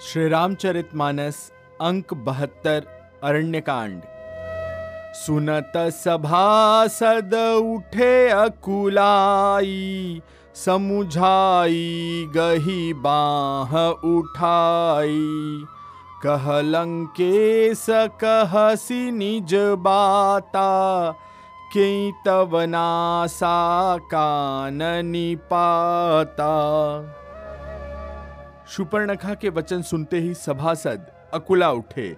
श्री 0.00 0.28
रामचरित 0.28 0.88
मानस 0.94 1.36
अंक 1.80 2.12
बहत्तर, 2.14 2.82
अरण्यकांड। 3.22 4.00
सुनत 5.14 5.72
सभासद 5.76 7.34
उठे 7.62 8.28
अकुलाई, 8.28 10.20
समुझाई 10.54 12.26
गही 12.36 12.92
बाह 12.94 13.76
उठाई। 14.10 15.64
कहलंकेश 16.22 17.86
कहसी 18.24 19.10
निज 19.10 19.54
बाता 19.78 21.10
के 21.72 22.12
तब 22.12 22.50
नासा 22.68 23.96
काननी 23.98 25.34
पाता 25.36 26.52
सुपर्णखा 28.66 29.34
के 29.34 29.48
वचन 29.48 29.82
सुनते 29.82 30.18
ही 30.18 30.34
सभासद 30.34 31.06
अकुला 31.34 31.70
उठे। 31.70 32.16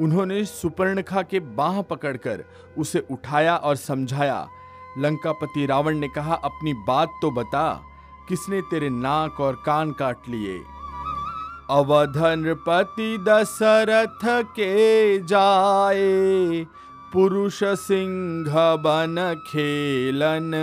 उन्होंने 0.00 0.44
सुपर्णखा 0.44 1.22
के 1.22 1.40
बाह 1.40 1.82
पकड़कर 1.82 2.44
उसे 2.78 3.06
उठाया 3.10 3.56
और 3.56 3.76
समझाया। 3.76 4.48
लंकापति 4.98 5.66
रावण 5.66 5.98
ने 5.98 6.08
कहा, 6.08 6.34
अपनी 6.34 6.72
बात 6.72 7.08
तो 7.22 7.30
बता, 7.30 7.82
किसने 8.28 8.60
तेरे 8.60 8.90
नाक 8.90 9.40
और 9.40 9.62
कान 9.66 9.92
काट 9.92 10.28
लिए? 10.28 10.60
अवधन 11.70 12.54
पति 12.68 13.18
दशरथ 13.18 14.24
के 14.24 15.18
जाए, 15.18 16.66
पुरुष 17.12 17.64
सिंह 17.64 18.54
बन 18.76 19.44
खेलन 19.48 20.54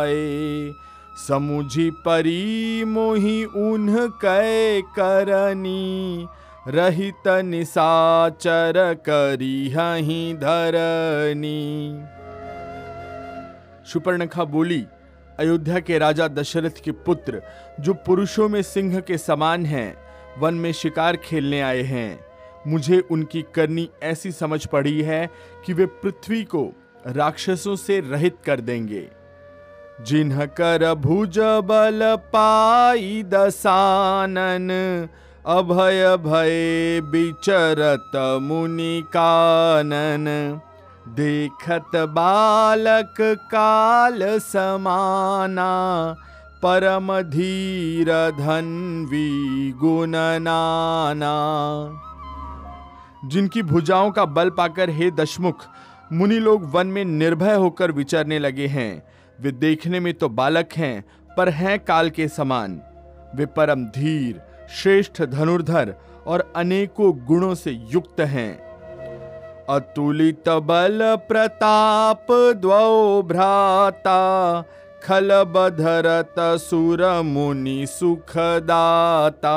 आए। 0.00 0.74
समुझी 1.16 1.90
परी 1.90 2.84
मोहि 2.84 3.44
उन्ह 3.44 4.06
कै 4.06 4.82
करनी, 4.82 6.26
रहित 6.68 7.28
निसाचर 7.28 8.94
करी 8.94 9.70
हही 9.70 10.34
धरनी। 10.34 12.04
सुपर्णखा 13.86 14.44
बोली, 14.44 14.86
अयोध्या 15.38 15.80
के 15.80 15.98
राजा 15.98 16.28
दशरथ 16.28 16.82
के 16.84 16.92
पुत्र, 16.92 17.42
जो 17.80 17.94
पुरुषों 17.94 18.48
में 18.48 18.62
सिंह 18.62 19.00
के 19.00 19.18
समान 19.18 19.66
हैं, 19.66 19.96
वन 20.38 20.54
में 20.54 20.72
शिकार 20.72 21.16
खेलने 21.16 21.60
आए 21.60 21.82
हैं, 21.82 22.20
मुझे 22.66 23.00
उनकी 23.00 23.44
करनी 23.54 23.90
ऐसी 24.02 24.32
समझ 24.32 24.66
पड़ी 24.66 25.02
है 25.02 25.30
कि 25.66 25.72
वे 25.72 25.86
पृथ्वी 25.86 26.44
को 26.44 26.72
राक्षसों 27.06 27.76
से 27.76 28.00
रहित 28.00 28.36
कर 28.46 28.60
देंगे। 28.60 29.23
जिन्ह 30.00 30.46
कर 30.46 30.94
भुज 30.94 31.38
बल 31.38 32.16
पाई 32.16 33.22
दसानन, 33.26 34.68
अभय 35.46 36.16
भय 36.16 37.00
बिचरत 37.04 38.10
मुनि 38.42 39.02
कानन 39.06 40.60
देखत 41.08 41.96
बालक 41.96 43.14
काल 43.20 44.38
समाना, 44.38 45.68
परम 46.62 47.20
धीर 47.20 48.30
धनवी 48.38 49.72
गुण 49.72 50.12
नाना। 50.42 51.34
जिनकी 53.28 53.62
भुजाओं 53.62 54.10
का 54.10 54.24
बल 54.24 54.50
पाकर 54.50 54.90
हे 54.90 55.10
दशमुख, 55.10 55.56
मुनि 56.12 56.38
लोग 56.38 56.70
वन 56.72 56.86
में 56.86 57.04
निर्भय 57.04 57.54
होकर 57.54 57.90
विचरने 57.90 58.38
लगे 58.38 58.66
हैं। 58.66 59.13
वे 59.40 59.52
देखने 59.52 60.00
में 60.00 60.14
तो 60.14 60.28
बालक 60.28 60.68
हैं, 60.76 61.04
पर 61.36 61.48
हैं 61.48 61.78
काल 61.78 62.10
के 62.10 62.28
समान। 62.28 62.80
वे 63.34 63.46
परम 63.46 63.84
धीर, 63.84 64.40
श्रेष्ठ 64.70 65.22
धनुर्धर 65.22 65.94
और 66.26 66.52
अनेकों 66.56 67.12
गुणों 67.26 67.54
से 67.54 67.70
युक्त 67.70 68.20
हैं। 68.20 68.52
अतुलित 69.70 70.48
बल 70.48 70.98
प्रताप 71.28 72.26
द्वौ 72.30 73.22
भ्राता 73.22 74.20
खल 75.04 75.28
बधरत 75.44 76.34
सुर 76.38 77.22
मुनि 77.22 77.86
सुखदाता। 77.88 79.56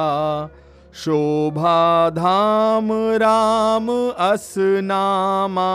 शोभा 0.94 2.10
धाम 2.10 2.90
राम 2.94 3.88
असनामा 4.20 5.70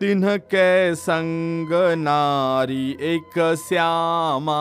तिन्ह 0.00 0.36
कै 0.36 0.94
संग 0.94 1.68
नारी 1.98 2.90
एक 3.00 3.56
श्यामा। 3.68 4.60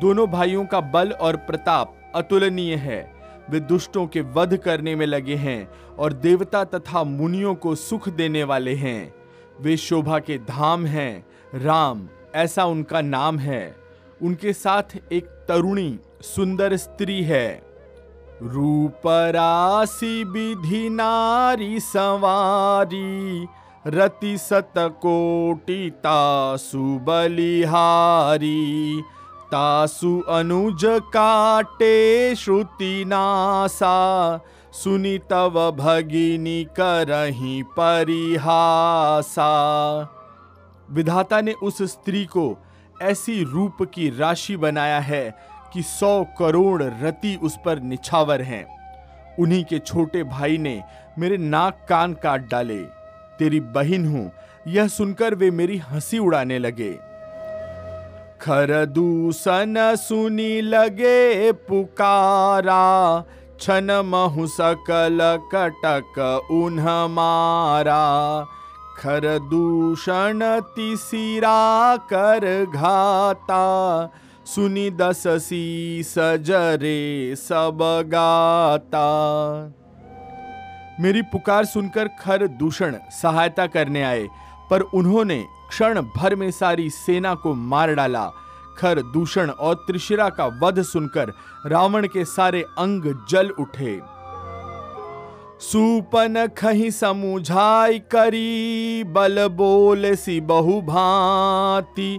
दोनों 0.00 0.26
भाइयों 0.30 0.66
का 0.66 0.80
बल 0.80 1.10
और 1.10 1.36
प्रताप 1.36 2.12
अतुलनीय 2.14 2.74
है। 2.74 3.12
वे 3.50 3.60
दुष्टों 3.60 4.06
के 4.06 4.20
वध 4.20 4.56
करने 4.56 4.96
में 4.96 5.06
लगे 5.06 5.34
हैं 5.34 5.70
और 5.98 6.12
देवता 6.12 6.64
तथा 6.64 7.04
मुनियों 7.04 7.54
को 7.54 7.74
सुख 7.74 8.08
देने 8.08 8.44
वाले 8.44 8.74
हैं। 8.74 9.14
वे 9.60 9.76
शोभा 9.76 10.18
के 10.18 10.38
धाम 10.38 10.86
हैं। 10.86 11.26
राम, 11.54 12.08
ऐसा 12.34 12.64
उनका 12.64 13.00
नाम 13.00 13.38
है। 13.38 13.76
उनके 14.22 14.52
साथ 14.52 15.12
एक 15.12 15.24
तरुणी, 15.24 15.98
सुंदर 16.22 16.76
स्त्री 16.76 17.22
है। 17.22 17.69
रूप 18.42 19.00
राशि 19.06 20.24
विधि 20.24 20.90
नारी 20.90 21.80
सवारी, 21.80 23.48
रति 23.86 24.38
सत 24.38 24.72
कोटि 24.78 25.92
तासु 26.04 26.98
अनुज 30.28 30.80
काटे 30.84 32.34
श्रुति 32.34 33.04
नासा, 33.06 34.40
सुनी 34.72 35.18
तव 35.18 35.76
भगिनी 35.78 36.64
करही 36.64 37.62
परिहासा। 37.62 39.50
विधाता 40.90 41.40
ने 41.40 41.52
उस 41.52 41.82
स्त्री 41.82 42.24
को 42.24 42.58
ऐसी 43.02 43.44
रूप 43.44 43.82
की 43.82 44.10
राशि 44.10 44.56
बनाया 44.56 45.00
है 45.00 45.50
कि 45.72 45.82
सौ 45.82 46.24
करोड़ 46.38 46.82
रति 46.82 47.38
उस 47.42 47.58
पर 47.64 47.80
निछावर 47.80 48.42
हैं। 48.42 48.64
उन्हीं 49.38 49.64
के 49.64 49.78
छोटे 49.78 50.22
भाई 50.24 50.58
ने 50.58 50.82
मेरे 51.18 51.36
नाक 51.36 51.86
कान 51.88 52.14
काट 52.14 52.48
डाले। 52.50 52.78
तेरी 53.38 53.60
बहिन 53.74 54.06
हूँ, 54.06 54.30
यह 54.68 54.88
सुनकर 54.88 55.34
वे 55.34 55.50
मेरी 55.50 55.76
हँसी 55.78 56.18
उड़ाने 56.18 56.58
लगे। 56.58 56.92
खर 58.42 58.84
दूसन 58.86 59.74
सुनी 59.98 60.60
लगे 60.60 61.52
पुकारा 61.52 63.24
छन 63.60 63.90
महु 64.04 64.46
सकल 64.46 65.18
कटक 65.54 66.18
उन्ह 66.52 66.86
मारा। 67.06 68.04
खर 68.98 69.26
दूषण 69.50 70.40
तिसिरा 70.74 71.96
कर 72.12 72.46
घाता 72.64 73.60
सुनी 74.50 74.90
दस 74.90 75.22
सी 75.26 76.02
सजरे 76.02 77.34
सब 77.36 77.78
गाता। 78.06 79.02
मेरी 81.00 81.22
पुकार 81.22 81.64
सुनकर 81.64 82.08
खर 82.20 82.46
दूषण 82.46 82.96
सहायता 83.12 83.66
करने 83.66 84.02
आए, 84.02 84.26
पर 84.70 84.80
उन्होंने 84.80 85.44
क्षण 85.68 86.00
भर 86.16 86.34
में 86.34 86.50
सारी 86.50 86.88
सेना 86.90 87.34
को 87.34 87.54
मार 87.54 87.94
डाला। 87.94 88.24
खर 88.78 89.00
दूषण 89.12 89.50
और 89.50 89.74
त्रिशिरा 89.86 90.28
का 90.28 90.46
वध 90.62 90.82
सुनकर 90.82 91.32
रावण 91.66 92.06
के 92.06 92.24
सारे 92.24 92.62
अंग 92.78 93.02
जल 93.30 93.50
उठे। 93.50 94.00
सुपन 95.60 96.46
खही 96.58 96.90
समुझाई 96.90 97.98
करी, 97.98 99.04
बल 99.04 99.46
बोल 99.48 100.14
सी 100.14 100.40
बहु 100.40 100.80
भांति 100.82 102.18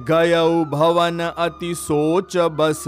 गयौ 0.00 0.64
भवन 0.64 1.20
अति 1.20 1.74
सोच 1.74 2.36
बस, 2.36 2.84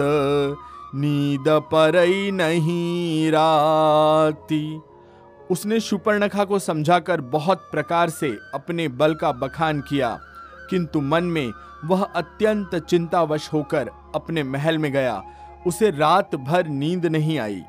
नींद 0.94 1.48
परई 1.72 2.30
नहीं 2.30 3.30
राती। 3.30 4.80
उसने 5.50 5.80
सुपर्णखा 5.80 6.44
को 6.44 6.58
समझाकर 6.58 7.20
बहुत 7.20 7.68
प्रकार 7.72 8.10
से 8.10 8.28
अपने 8.54 8.86
बल 8.90 9.14
का 9.14 9.32
बखान 9.32 9.80
किया, 9.80 10.18
किंतु 10.70 11.00
मन 11.00 11.24
में 11.24 11.50
वह 11.84 12.02
अत्यंत 12.04 12.74
चिंतावश 12.80 13.48
होकर 13.52 13.90
अपने 14.14 14.42
महल 14.42 14.78
में 14.78 14.90
गया। 14.92 15.22
उसे 15.66 15.90
रात 15.90 16.34
भर 16.36 16.66
नींद 16.68 17.06
नहीं 17.06 17.38
आई। 17.38 17.62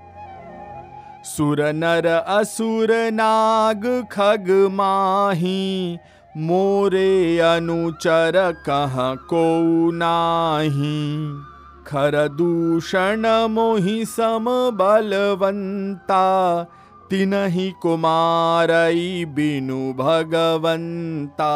सुर 1.26 1.62
नर 1.66 2.06
असुर 2.08 2.92
नाग 3.12 3.86
खग 4.12 4.50
माही 4.72 5.98
मोरे 6.38 7.40
अनुचर 7.40 8.34
कह 8.52 9.16
को 9.16 9.92
नाही। 9.92 11.28
खर 11.88 12.28
दूषण 12.28 13.48
मोहि 13.50 14.06
सम 14.06 14.46
बलवंता 14.74 16.24
तिनहि 17.10 17.72
कुमारई 17.82 19.26
बिनु 19.26 19.94
भगवंता 19.94 21.52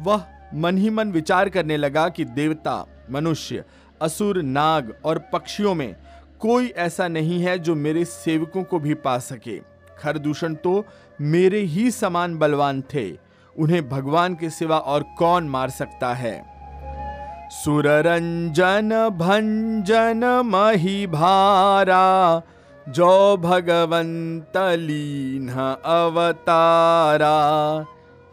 वह 0.00 0.24
मन 0.54 0.78
ही 0.78 0.90
मन 0.90 1.12
विचार 1.12 1.48
करने 1.48 1.76
लगा 1.76 2.08
कि 2.08 2.24
देवता, 2.24 2.86
मनुष्य, 3.10 3.64
असुर, 4.02 4.42
नाग 4.42 4.94
और 5.04 5.18
पक्षियों 5.32 5.74
में 5.74 5.96
कोई 6.40 6.66
ऐसा 6.66 7.08
नहीं 7.08 7.42
है 7.42 7.58
जो 7.58 7.74
मेरे 7.74 8.04
सेवकों 8.04 8.64
को 8.64 8.78
भी 8.78 8.94
पा 8.94 9.18
सके। 9.18 9.58
खरदूषण 9.98 10.54
तो 10.54 10.84
मेरे 11.20 11.60
ही 11.60 11.90
समान 11.90 12.38
बलवान 12.38 12.82
थे। 12.94 13.25
उन्हें 13.58 13.88
भगवान 13.88 14.34
के 14.34 14.50
सिवा 14.50 14.78
और 14.78 15.02
कौन 15.18 15.48
मार 15.48 15.70
सकता 15.70 16.14
है? 16.14 16.56
सुररंजन 17.50 19.08
भंजन 19.08 20.42
मही 20.44 21.06
भारा 21.06 22.42
जो 22.88 23.36
भगवंत 23.36 24.56
लीन 24.56 25.48
अवतारा। 25.84 27.38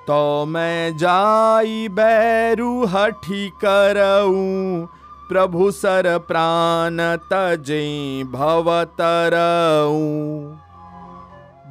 तो 0.08 0.46
मैं 0.46 0.98
जाई 0.98 1.88
बैरू 1.92 2.86
हठी 2.86 3.50
करऊं, 3.50 4.86
प्रभु 5.30 5.72
सर 5.72 6.18
प्राण 6.18 6.98
तजे 7.34 8.24
भवतरऊ 8.24 10.00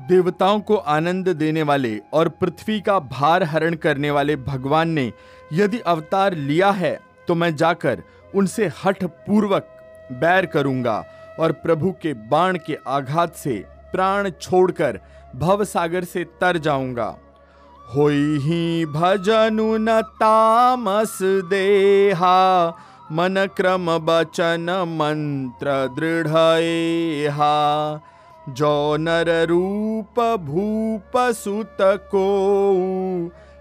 देवताओं 0.08 0.60
को 0.60 0.76
आनंद 0.76 1.28
देने 1.28 1.62
वाले 1.62 2.00
और 2.12 2.28
पृथ्वी 2.28 2.80
का 2.80 2.98
भार 2.98 3.42
हरण 3.42 3.74
करने 3.74 4.10
वाले 4.10 4.36
भगवान 4.36 4.88
ने 4.88 5.12
यदि 5.52 5.78
अवतार 5.78 6.34
लिया 6.34 6.70
है 6.70 7.00
तो 7.28 7.34
मैं 7.34 7.56
जाकर 7.56 8.02
उनसे 8.34 8.70
हठ 8.84 9.04
पूर्वक 9.04 9.68
बैर 10.12 10.46
करूँगा 10.46 11.04
और 11.40 11.52
प्रभु 11.52 11.90
के 12.02 12.12
बाण 12.12 12.58
के 12.66 12.78
आघात 12.86 13.34
से 13.34 13.64
प्राण 13.92 14.30
छोड़कर 14.30 15.00
भव 15.36 15.64
सागर 15.64 16.04
से 16.04 16.24
तर 16.24 16.58
जाऊँगा। 16.58 17.16
होई 17.96 18.38
ही 18.38 18.86
भजनु 18.86 19.76
न 19.76 20.00
तामस 20.00 21.18
देहा, 21.22 22.68
मन 23.12 23.48
क्रम 23.56 23.98
बचन 23.98 24.66
मंत्र 24.88 25.68
दृढ़ 25.98 26.28
जो 28.48 28.96
नर 29.00 29.28
रूप 29.48 30.20
भूप 30.40 31.12
सुत 31.34 31.76
को 32.14 32.22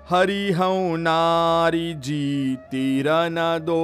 हरि 0.10 0.52
हूँ 0.52 0.98
नारी 0.98 1.94
जी 1.96 2.56
तीरन 2.72 3.36
दो 3.62 3.82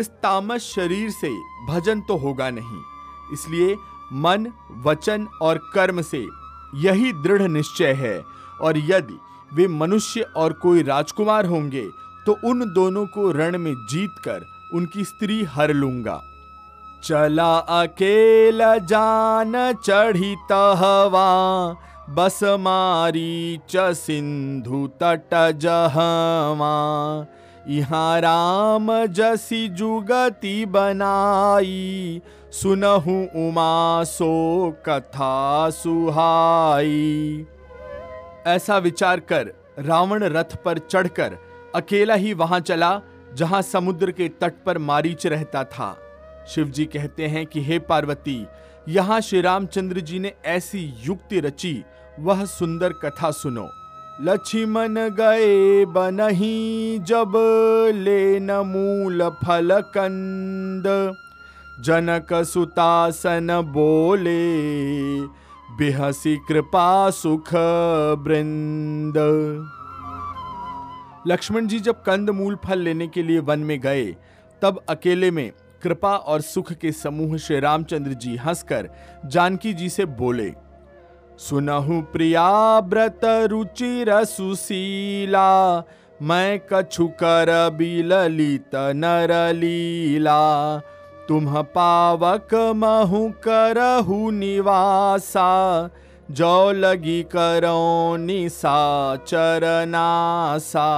इस 0.00 0.08
तामस 0.22 0.62
शरीर 0.64 1.10
से 1.10 1.30
भजन 1.68 2.00
तो 2.00 2.16
होगा 2.16 2.50
नहीं, 2.50 2.82
इसलिए 3.32 3.76
मन, 4.14 4.46
वचन 4.86 5.26
और 5.42 5.58
कर्म 5.74 6.02
से 6.02 6.24
यही 6.76 7.12
दृढ़ 7.22 7.42
निश्चय 7.42 7.92
है, 7.92 8.20
और 8.60 8.78
यदि 8.80 9.18
वे 9.52 9.66
मनुष्य 9.70 10.20
और 10.36 10.52
कोई 10.52 10.82
राजकुमार 10.82 11.46
होंगे 11.46 11.88
तो 12.26 12.36
उन 12.44 12.72
दोनों 12.74 13.06
को 13.06 13.30
रण 13.32 13.58
में 13.58 13.74
जीत 13.90 14.22
कर 14.24 14.46
उनकी 14.74 15.04
स्त्री 15.04 15.42
हर 15.44 15.72
लूँगा। 15.72 16.20
चला 17.06 17.56
अकेला 17.56 18.76
जान 18.84 19.52
चढ़ी 19.84 20.34
तहवा 20.50 21.26
बस 22.10 22.38
मारी 22.60 23.60
च 23.70 23.92
सिंधु 23.94 24.86
तट 25.02 25.34
जहवा। 25.56 27.26
यहाँ 27.68 28.20
राम 28.20 28.90
जसी 29.06 29.68
जुगति 29.68 30.64
बनाई, 30.66 32.20
सुनहु 32.52 33.16
उमा 33.38 34.04
सो 34.04 34.70
कथा 34.88 35.70
सुहाई। 35.70 37.46
ऐसा 38.46 38.78
विचार 38.78 39.20
कर 39.20 39.52
रावण 39.78 40.24
रथ 40.24 40.56
पर 40.56 40.78
चढ़कर 40.78 41.38
अकेला 41.74 42.14
ही 42.14 42.32
वहाँ 42.34 42.60
चला, 42.60 43.00
जहाँ 43.34 43.62
समुद्र 43.62 44.10
के 44.10 44.28
तट 44.40 44.64
पर 44.66 44.78
मारीच 44.78 45.26
रहता 45.26 45.64
था। 45.64 45.96
शिव 46.46 46.68
जी 46.68 46.84
कहते 46.84 47.26
हैं 47.26 47.44
कि 47.46 47.62
हे 47.62 47.78
पार्वती, 47.78 48.46
यहाँ 48.88 49.20
श्री 49.20 49.40
रामचंद्र 49.40 50.00
जी 50.00 50.18
ने 50.18 50.32
ऐसी 50.46 50.80
युक्ति 51.04 51.40
रची, 51.40 51.82
वह 52.20 52.44
सुंदर 52.44 52.92
कथा 53.04 53.30
सुनो। 53.30 53.68
लक्ष्मण 54.20 54.94
गए 55.10 55.84
बनही 55.84 56.98
जब 56.98 57.32
ले 57.94 58.38
मूल 58.64 59.28
फल 59.44 59.80
कंद 59.96 60.84
जनक 61.80 62.32
सुतासन 62.44 63.48
बोले, 63.74 64.36
बिहसी 65.76 66.36
कृपा 66.48 67.10
सुख 67.10 67.50
बृंद 68.18 69.18
लक्ष्मण 71.28 71.66
जी 71.66 71.78
जब 71.80 72.02
कंद 72.02 72.30
मूल 72.30 72.56
फल 72.64 72.78
लेने 72.78 73.06
के 73.08 73.22
लिए 73.22 73.38
वन 73.40 73.58
में 73.60 73.78
गए, 73.80 74.04
तब 74.62 74.84
अकेले 74.88 75.30
में 75.30 75.50
कृपा 75.82 76.14
और 76.16 76.40
सुख 76.40 76.72
के 76.72 76.92
समूह 76.92 77.36
श्री 77.36 77.60
रामचंद्र 77.60 78.12
जी 78.14 78.36
हंसकर 78.36 78.88
जानकी 79.26 79.72
जी 79.72 79.88
से 79.88 80.04
बोले, 80.14 80.52
सुनहु 81.38 82.00
प्रिया 82.12 82.78
व्रत 82.80 83.20
रुचिर 83.50 84.12
सुशीला, 84.24 85.82
मैं 86.22 86.60
कछु 86.72 87.06
कर 87.22 87.52
बिललित 87.70 88.74
नर 88.96 89.32
लीला। 89.54 90.78
तुम 91.28 91.62
पावक 91.68 92.54
महु 92.76 93.28
करहु 93.44 94.30
निवासा, 94.30 95.50
जो 96.28 96.72
लगी 96.72 97.22
करो 97.22 98.16
निशा 98.16 99.16
चरनासा। 99.18 100.88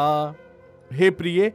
हे 0.91 1.11
प्रिय 1.11 1.53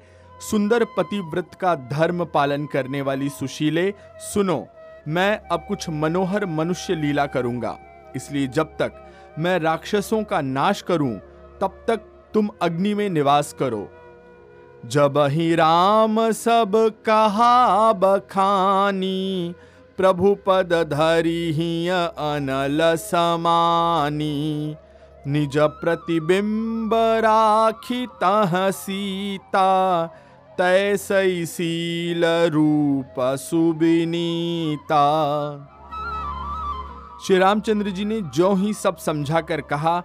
सुंदर 0.51 0.84
पतिव्रत 0.84 1.54
का 1.62 1.75
धर्म 1.75 2.25
पालन 2.25 2.66
करने 2.66 3.01
वाली 3.01 3.30
सुशीले, 3.30 3.94
सुनो, 4.19 4.68
मैं 5.07 5.40
अब 5.51 5.66
कुछ 5.68 5.90
मनोहर 5.90 6.45
मनुष्य 6.45 6.95
लीला 6.95 7.25
करूँगा। 7.25 7.78
इसलिए 8.16 8.48
जब 8.48 8.66
तक 8.66 8.94
मैं 9.40 9.60
राक्षसों 9.60 10.24
का 10.24 10.42
नाश 10.42 10.81
करूँ, 10.81 11.13
तब 11.62 11.84
तक 11.88 11.98
तुम 12.34 12.50
अग्नि 12.62 12.94
में 12.94 13.10
निवास 13.10 13.54
करो। 13.54 13.88
जब 14.86 15.18
ही 15.18 15.56
राम 15.56 16.31
सब 16.31 16.72
कहा, 17.06 17.94
बखानी, 17.94 19.56
प्रभु 19.98 20.36
पद 20.48 20.74
धरी 20.94 21.51
ही 21.51 21.88
अनल 21.90 22.95
समानी, 22.95 24.75
निज 25.28 25.57
प्रतिबिंब 25.57 26.94
राखी 26.94 28.06
तह 28.07 28.72
सीता 28.72 29.69
तैसई 30.58 31.46
सील 31.46 32.26
रूप 32.54 33.16
सुबिनीता 33.40 35.00
श्री 37.26 37.38
रामचंद्र 37.38 37.90
जी 37.90 38.06
ने 38.06 38.19
जो 38.36 38.54
ही 38.54 38.74
सब 38.74 38.98
समझा 38.98 39.42
कर 39.42 39.62
कहा, 39.62 40.00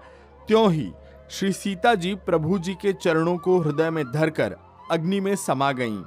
त्यों 0.49 0.71
ही 0.73 0.90
श्री 1.31 1.52
सीता 1.52 1.95
जी 1.95 2.14
प्रभु 2.26 2.59
जी 2.59 2.75
के 2.75 2.93
चरणों 2.93 3.37
को 3.38 3.59
हृदय 3.59 3.90
में 3.90 4.05
धरकर 4.12 4.57
अग्नि 4.90 5.21
में 5.21 5.35
समा 5.37 5.71
गईं। 5.73 6.02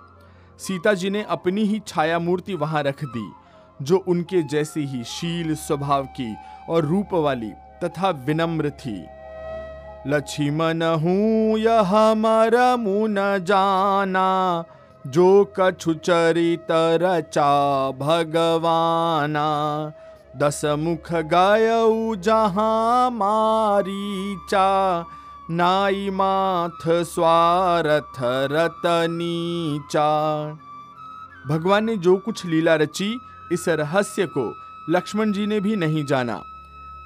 सीता 0.60 0.94
जी 0.94 1.10
ने 1.10 1.24
अपनी 1.30 1.64
ही 1.64 1.80
छाया 1.88 2.20
मूर्ति 2.20 2.54
वहाँ 2.56 2.84
रख 2.84 3.04
दी, 3.06 3.30
जो 3.82 3.98
उनके 3.98 4.42
जैसी 4.44 4.86
ही 4.86 5.04
शील 5.04 5.56
स्वभाव 5.58 6.06
की 6.20 6.36
और 6.70 6.86
रूप 6.86 7.14
वाली 7.14 7.52
तथा 7.84 8.10
विनम्र 8.26 8.70
थी 8.70 9.02
लक्ष्मण 10.08 10.84
हूँ 10.84 11.58
यह 11.60 12.14
मर 12.14 12.76
मुन 12.80 13.16
जाना। 13.20 14.64
जो 15.08 15.54
कछु 15.60 15.94
चरित 15.94 16.68
रचा 16.72 17.92
भगवाना। 17.92 19.48
दस 20.38 20.62
मुख 20.66 21.14
गाय 21.14 21.68
जहाँ 22.18 23.12
मारी 23.12 24.38
चा 24.50 25.06
नाई 25.52 26.10
माथ 26.10 26.88
स्वारथ 26.88 28.20
रतनीचा 28.52 30.10
भगवान 31.48 31.86
ने 31.86 31.98
जो 31.98 32.18
कुछ 32.18 32.46
लीला 32.46 32.76
रची, 32.76 33.20
इस 33.52 33.70
रहस्य 33.70 34.26
को 34.26 34.54
लक्ष्मण 34.90 35.32
जी 35.32 35.46
ने 35.48 35.60
भी 35.60 35.76
नहीं 35.76 36.06
जाना। 36.06 36.42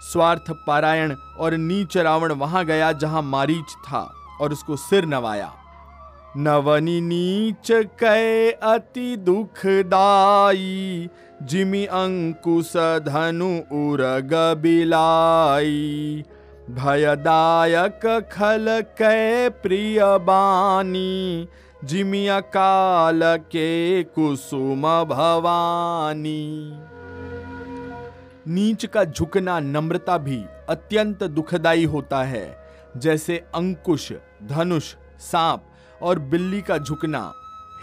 स्वार्थ, 0.05 0.51
पारायण 0.67 1.15
और 1.39 1.53
नीच 1.57 1.97
रावण 1.97 2.31
वहाँ 2.33 2.63
गया 2.65 2.91
जहाँ 2.93 3.21
मारीच 3.21 3.75
था 3.85 4.01
और 4.41 4.51
उसको 4.51 4.75
सिर 4.77 5.05
नवाया। 5.05 5.51
नवनी 6.37 6.99
नीच 7.01 7.71
कै 7.99 8.51
अति 8.63 9.15
दुखदाई, 9.17 11.09
जिमि 11.43 11.85
अंकुश 11.85 12.71
धनु 13.01 13.51
उरग 13.73 14.33
बिलाई 14.61 16.23
भयदायक 16.71 18.05
खल 18.31 18.65
कै 18.97 19.49
प्रिय 19.63 19.99
बानी 20.21 21.47
जिमि 21.83 22.25
अकाल 22.27 23.21
के 23.51 24.03
कुसुम 24.03 24.81
भवानी। 25.05 26.41
नीच 28.47 28.85
का 28.85 29.03
झुकना 29.03 29.59
नम्रता 29.59 30.17
भी 30.17 30.45
अत्यंत 30.69 31.23
दुखदाई 31.23 31.85
होता 31.85 32.23
है। 32.23 32.69
जैसे 32.97 33.43
अंकुश, 33.55 34.13
धनुष, 34.43 34.95
सांप 35.19 35.63
और 36.01 36.19
बिल्ली 36.19 36.61
का 36.61 36.77
झुकना। 36.77 37.33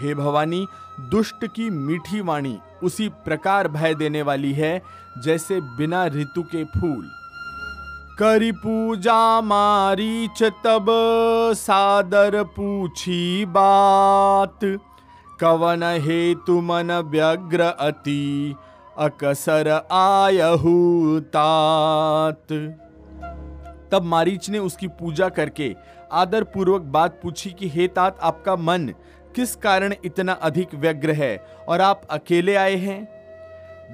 हे 0.00 0.14
भवानी, 0.14 0.66
दुष्ट 1.00 1.46
की 1.46 1.70
मीठी 1.70 2.20
वाणी 2.20 2.58
उसी 2.82 3.08
प्रकार 3.08 3.68
भय 3.68 3.94
देने 3.94 4.22
वाली 4.22 4.52
है, 4.52 4.82
जैसे 5.24 5.60
बिना 5.60 6.06
ऋतु 6.06 6.42
के 6.42 6.64
फूल। 6.64 7.10
करी 8.18 8.52
पूजा 8.52 9.40
मारीच 9.40 10.42
तब 10.42 10.86
सादर 11.56 12.44
पूछी 12.44 13.44
बात। 13.44 14.60
कवन 15.40 15.82
हे 15.82 16.34
तुमन 16.34 16.92
व्यग्र 16.92 17.60
अति 17.60 18.56
अकसर 18.98 19.78
तात 21.20 22.52
तब 23.92 24.02
मारीच 24.02 24.50
ने 24.50 24.58
उसकी 24.58 24.88
पूजा 24.88 25.28
करके 25.28 25.74
आदर 26.12 26.44
पूर्वक 26.44 26.80
बात 26.80 27.20
पूछी 27.22 27.50
कि, 27.50 27.68
हे 27.68 27.88
तात, 27.88 28.18
आपका 28.22 28.56
मन 28.56 28.94
किस 29.36 29.56
कारण 29.56 29.94
इतना 30.04 30.32
अधिक 30.32 30.74
व्यग्र 30.74 31.10
है 31.10 31.46
और 31.68 31.80
आप 31.80 32.02
अकेले 32.10 32.54
आए 32.54 32.74
हैं? 32.74 33.08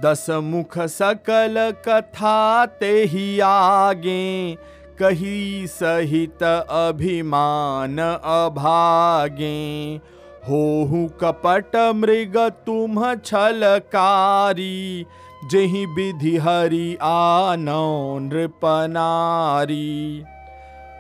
दस 0.00 0.26
मुख 0.31 0.78
सकल 0.78 1.75
कथा 1.88 2.67
ते 2.67 3.05
ही 3.05 3.40
आगे, 3.40 4.55
कही 4.99 5.67
सहित 5.67 6.43
अभिमान 6.43 7.99
अभागे। 8.25 9.99
हो 10.49 11.09
कपट 11.21 11.95
मृग 11.95 12.50
तुम 12.67 13.14
छलकारी, 13.14 15.07
जही 15.50 15.87
विधि 15.87 16.37
हरि 16.37 16.97
आनो 17.02 18.19
नृपनारी। 18.19 20.25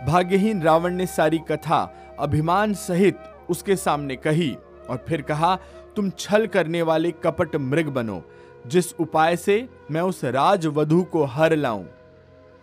भाग्यहीन 0.06 0.62
रावण 0.62 0.94
ने 0.94 1.06
सारी 1.06 1.38
कथा, 1.38 1.94
अभिमान 2.18 2.74
सहित 2.74 3.18
उसके 3.50 3.76
सामने 3.76 4.16
कही 4.16 4.56
और 4.90 5.04
फिर 5.08 5.22
कहा, 5.22 5.58
तुम 5.96 6.10
छल 6.10 6.46
करने 6.46 6.82
वाले 6.82 7.10
कपट 7.10 7.56
मृग 7.56 7.86
बनो, 7.86 8.22
जिस 8.66 9.00
उपाय 9.00 9.36
से 9.36 9.68
मैं 9.90 10.00
उस 10.00 10.24
राजवधु 10.24 11.02
को 11.02 11.24
हर 11.24 11.56
लाऊं। 11.56 11.84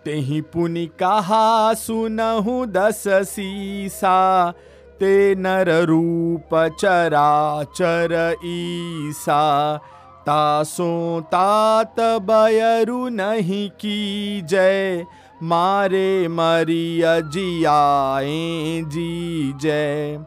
ते 0.06 0.42
पुनि 0.42 0.86
कहा 0.86 1.74
सुनहु 1.74 2.66
दस 2.66 3.04
सीसा 3.08 4.54
ते 5.00 5.36
नर 5.36 5.84
रूप 5.84 6.78
चरा 6.80 7.64
चर 7.64 8.36
ईसा, 8.46 9.78
तासो 10.22 11.22
तात 11.22 11.96
बयरु 12.00 13.10
नहीं 13.10 13.70
की 13.70 14.42
जय। 14.42 15.06
मारे 15.44 16.28
मरिया 16.28 17.20
जियाए 17.20 18.82
जी 18.88 19.54
जय। 19.58 20.20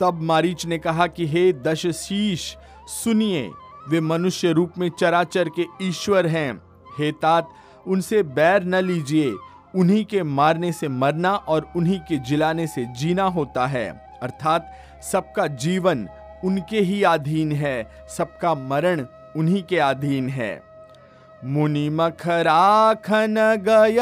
तब 0.00 0.22
मारीच 0.22 0.66
ने 0.66 0.78
कहा 0.78 1.06
कि 1.06 1.26
हे 1.26 1.52
दश 1.52 1.86
शीश 1.86 2.56
सुनिए, 2.86 3.50
वे 3.88 4.00
मनुष्य 4.00 4.52
रूप 4.52 4.72
में 4.78 4.88
चराचर 4.88 5.48
के 5.48 5.64
ईश्वर 5.82 6.26
हैं। 6.26 6.62
हे 6.98 7.12
तात, 7.12 7.48
उनसे 7.86 8.22
बैर 8.22 8.64
न 8.64 8.74
लीजिए। 8.74 9.34
उन्हीं 9.76 10.04
के 10.04 10.22
मारने 10.22 10.72
से 10.72 10.88
मरना 10.88 11.34
और 11.34 11.70
उन्हीं 11.76 12.00
के 12.00 12.16
जिलाने 12.16 12.66
से 12.66 12.84
जीना 12.84 13.24
होता 13.24 13.66
है। 13.66 14.10
अर्थात, 14.22 14.72
सबका 15.12 15.46
जीवन 15.46 16.08
उनके 16.44 16.80
ही 16.80 17.02
अधीन 17.02 17.52
है, 17.52 17.90
सबका 18.08 18.54
मरण 18.54 19.06
उन्हीं 19.36 19.62
के 19.62 19.78
अधीन 19.78 20.28
है। 20.28 20.62
मुनि 21.44 21.90
मखराखन 21.90 23.34
गय 23.62 23.96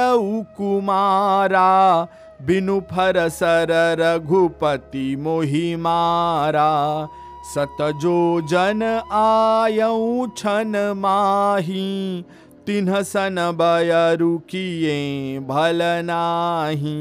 कुमारा, 0.56 2.02
बिनु 2.42 2.80
फर 2.80 3.28
सर 3.28 3.96
रघुपति 3.98 5.16
मोहि 5.16 5.76
मारा। 5.76 7.06
सत 7.44 7.76
जो 7.80 8.40
जन 8.40 8.82
आयऊ 9.12 10.26
छन 10.26 10.94
माही 10.96 12.24
तिन्ह 12.66 13.02
सन 13.02 13.36
बयरु 13.54 14.36
भल 15.46 15.80
नाही। 16.04 16.94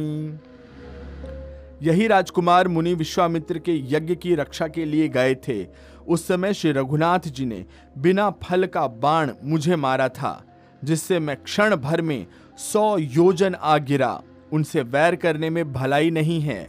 यही 1.83 2.07
राजकुमार 2.07 2.67
मुनि 2.67 2.93
विश्वामित्र 2.93 3.59
के 3.59 3.75
यज्ञ 3.95 4.15
की 4.15 4.35
रक्षा 4.35 4.67
के 4.67 4.85
लिए 4.85 5.07
गए 5.07 5.35
थे। 5.35 5.65
उस 6.07 6.27
समय 6.27 6.53
श्री 6.53 6.71
रघुनाथ 6.71 7.27
जी 7.27 7.45
ने 7.45 7.65
बिना 7.97 8.29
फल 8.29 8.65
का 8.65 8.87
बाण 8.87 9.31
मुझे 9.43 9.75
मारा 9.75 10.09
था, 10.09 10.43
जिससे 10.83 11.19
मैं 11.19 11.35
क्षण 11.37 11.75
भर 11.75 12.01
में 12.01 12.27
सौ 12.57 12.97
योजन 12.97 13.55
आ 13.55 13.77
गिरा। 13.77 14.21
उनसे 14.53 14.81
वैर 14.81 15.15
करने 15.15 15.49
में 15.49 15.73
भलाई 15.73 16.09
नहीं 16.11 16.41
है। 16.41 16.63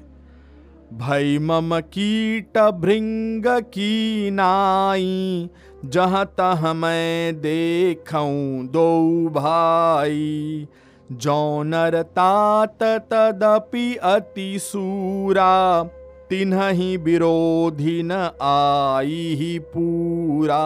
भई 0.92 1.38
मम 1.38 1.80
कीट 1.80 2.58
भृंग 2.58 3.44
की 3.46 4.30
नाई 4.30 5.50
जहाँ 5.84 6.24
तह 6.40 6.72
मैं 6.72 7.40
देखूँ 7.40 8.66
दो 8.66 9.28
भाई। 9.28 10.68
जौनर 11.12 12.02
तात 12.02 12.82
तदपि 12.82 13.94
अति 13.96 14.58
सूरा 14.58 15.82
तिन्ह 16.30 16.70
विरोधी 16.96 18.02
न 18.04 18.12
आई 18.42 19.34
ही 19.34 19.58
पूरा। 19.58 20.60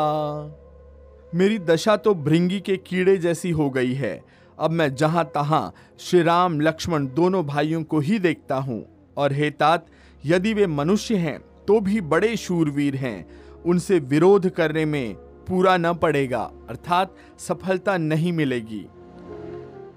मेरी 1.34 1.58
दशा 1.58 1.96
तो 1.96 2.14
भृंगी 2.14 2.60
के 2.60 2.76
कीड़े 2.76 3.16
जैसी 3.16 3.50
हो 3.50 3.70
गई 3.70 3.92
है। 3.92 4.24
अब 4.58 4.70
मैं 4.70 4.94
जहाँ 4.94 5.24
तहां 5.24 5.68
श्री 5.98 6.22
राम, 6.22 6.60
लक्ष्मण 6.60 7.06
दोनों 7.06 7.46
भाइयों 7.46 7.82
को 7.82 8.00
ही 8.00 8.18
देखता 8.18 8.56
हूँ। 8.56 8.84
और 9.16 9.32
हे 9.32 9.50
तात, 9.50 9.86
यदि 10.26 10.54
वे 10.54 10.66
मनुष्य 10.66 11.16
हैं 11.16 11.38
तो 11.66 11.80
भी 11.80 12.00
बड़े 12.00 12.36
शूरवीर 12.36 12.96
हैं। 12.96 13.47
उनसे 13.68 13.98
विरोध 13.98 14.48
करने 14.50 14.84
में 14.84 15.14
पूरा 15.48 15.76
न 15.76 15.94
पड़ेगा, 15.94 16.50
अर्थात 16.68 17.14
सफलता 17.38 17.96
नहीं 17.96 18.32
मिलेगी। 18.32 18.86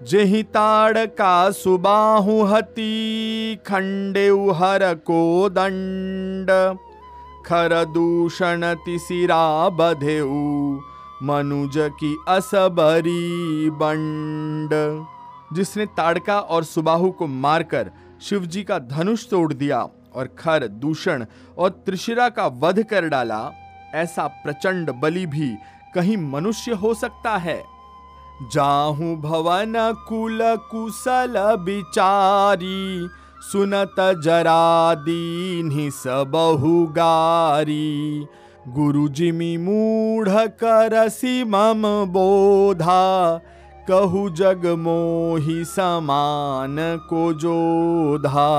जेहि 0.03 0.43
ताड़ 0.43 1.05
का 1.05 1.51
सुबाहु 1.51 2.43
हती, 2.43 3.55
खंडे 3.55 4.27
हर 4.29 4.93
को 4.95 5.49
दंड। 5.49 6.77
खर 7.45 7.85
दूषण 7.85 8.73
तिसिरा 8.73 9.69
बधेऊ, 9.69 10.79
मनुज 11.23 11.73
की 11.77 12.15
असबरी 12.27 13.69
बंड। 13.69 14.69
जिसने 15.55 15.85
ताड़का 15.85 16.39
और 16.39 16.63
सुबाहु 16.63 17.11
को 17.11 17.27
मारकर 17.27 17.91
शिवजी 18.21 18.63
का 18.63 18.79
धनुष 18.79 19.29
तोड़ 19.29 19.53
दिया 19.53 19.87
और 20.15 20.35
खर 20.39 20.67
दूषण 20.67 21.25
और 21.57 21.69
त्रिशिरा 21.69 22.29
का 22.29 22.47
वध 22.47 22.83
कर 22.83 23.07
डाला 23.07 23.51
ऐसा 23.95 24.27
प्रचंड 24.27 24.89
बलि 24.89 25.25
भी 25.25 25.55
कहीं 25.95 26.17
मनुष्य 26.17 26.71
हो 26.71 26.93
सकता 26.93 27.38
है। 27.38 27.63
जाहू 28.53 29.15
भवन 29.15 29.74
कुल 30.10 30.39
कुशल 30.71 31.33
बिचारी, 31.60 33.10
सुनत 33.51 33.95
जरा 34.24 34.95
दीन 34.95 35.89
सबहु 35.89 36.86
गारी 36.88 38.27
गुरु 38.67 39.07
जिमि 39.07 39.57
मूढ़ 39.57 40.29
करसी 40.29 41.43
मम 41.43 41.83
बोधा, 42.05 43.39
कहु 43.88 44.29
जग 44.29 44.65
मोहि 44.65 45.65
समान 45.65 46.77
को 47.10 47.33
जोधा। 47.33 48.50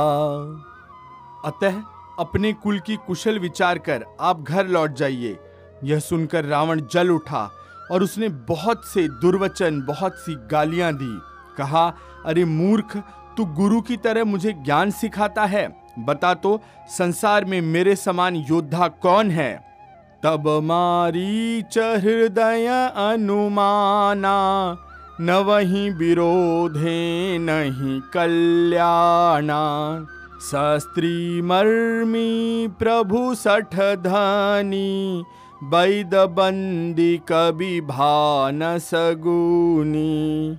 अतः 1.44 1.80
अपने 2.18 2.52
कुल 2.52 2.78
की 2.78 2.96
कुशल 2.96 3.38
विचार 3.38 3.78
कर 3.78 4.04
आप 4.20 4.42
घर 4.42 4.66
लौट 4.66 4.94
जाइए। 4.94 5.38
यह 5.84 5.98
सुनकर 5.98 6.44
रावण 6.44 6.80
जल 6.92 7.10
उठा 7.10 7.50
और 7.92 8.02
उसने 8.02 8.28
बहुत 8.28 8.84
से 8.84 9.08
दुर्वचन, 9.08 9.82
बहुत 9.82 10.14
सी 10.14 10.34
गालियाँ 10.34 10.92
दी। 10.94 11.20
कहा, 11.58 11.94
अरे 12.26 12.44
मूर्ख, 12.44 13.02
तू 13.36 13.44
गुरु 13.44 13.80
की 13.80 13.96
तरह 13.96 14.24
मुझे 14.24 14.52
ज्ञान 14.52 14.90
सिखाता 14.90 15.44
है। 15.44 15.82
बता 15.98 16.34
तो 16.34 16.60
संसार 16.88 17.44
में 17.44 17.60
मेरे 17.60 17.96
समान 17.96 18.36
योद्धा 18.36 18.88
कौन 18.88 19.30
है? 19.30 19.72
तब 20.22 20.60
मारी 20.62 21.64
हृदय 21.76 22.66
अनुमाना, 22.96 24.76
न 25.20 25.30
वही 25.30 25.90
विरोधे, 25.90 27.38
नहीं 27.38 28.00
कल्याणा। 28.00 29.60
शास्त्री 30.50 31.42
मर्मी 31.42 32.68
प्रभु 32.78 33.34
सठ 33.34 33.74
धनी 33.74 35.22
वैद 35.64 36.14
बंदी 36.14 37.20
कभी 37.28 37.80
भान 37.80 38.78
सगुनी 38.78 40.58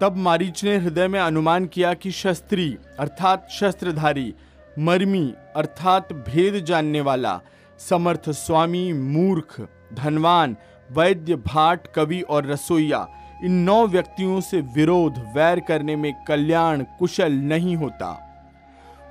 तब 0.00 0.16
मारीच 0.16 0.64
ने 0.64 0.76
हृदय 0.76 1.08
में 1.08 1.20
अनुमान 1.20 1.66
किया 1.66 1.94
कि 1.94 2.10
शस्त्री, 2.10 2.78
अर्थात 2.98 3.48
शस्त्रधारी, 3.50 4.34
मर्मी, 4.78 5.34
अर्थात 5.56 6.12
भेद 6.12 6.64
जानने 6.64 7.00
वाला, 7.00 7.40
समर्थ 7.78 8.30
स्वामी, 8.30 8.92
मूर्ख, 8.92 9.68
धनवान, 9.94 10.56
वैद्य, 10.92 11.36
भाट, 11.36 11.86
कवि 11.94 12.20
और 12.20 12.46
रसोईया, 12.46 13.06
इन 13.44 13.52
नौ 13.52 13.86
व्यक्तियों 13.86 14.40
से 14.40 14.60
विरोध, 14.60 15.18
वैर 15.36 15.60
करने 15.60 15.96
में 15.96 16.12
कल्याण, 16.28 16.84
कुशल 16.98 17.32
नहीं 17.32 17.76
होता। 17.76 18.29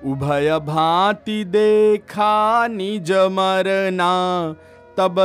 उभय 0.05 0.59
भांति 0.59 1.43
देखा 1.45 2.67
निज 2.67 3.11
मरना, 3.11 4.11
तब 4.97 5.15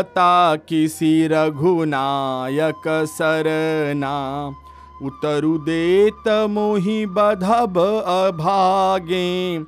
किसी 0.68 1.26
रघुनायक 1.26 2.82
सरना। 3.08 4.14
उतरु 5.02 5.56
देत 5.58 6.28
मोहि 6.50 7.06
बधब 7.06 7.78
अभागे, 7.78 9.58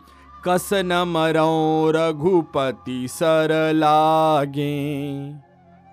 कस 0.45 0.69
न 0.75 1.03
मरो 1.09 1.91
रघुपति 1.91 3.07
सर 3.11 3.73
लागे। 3.75 4.67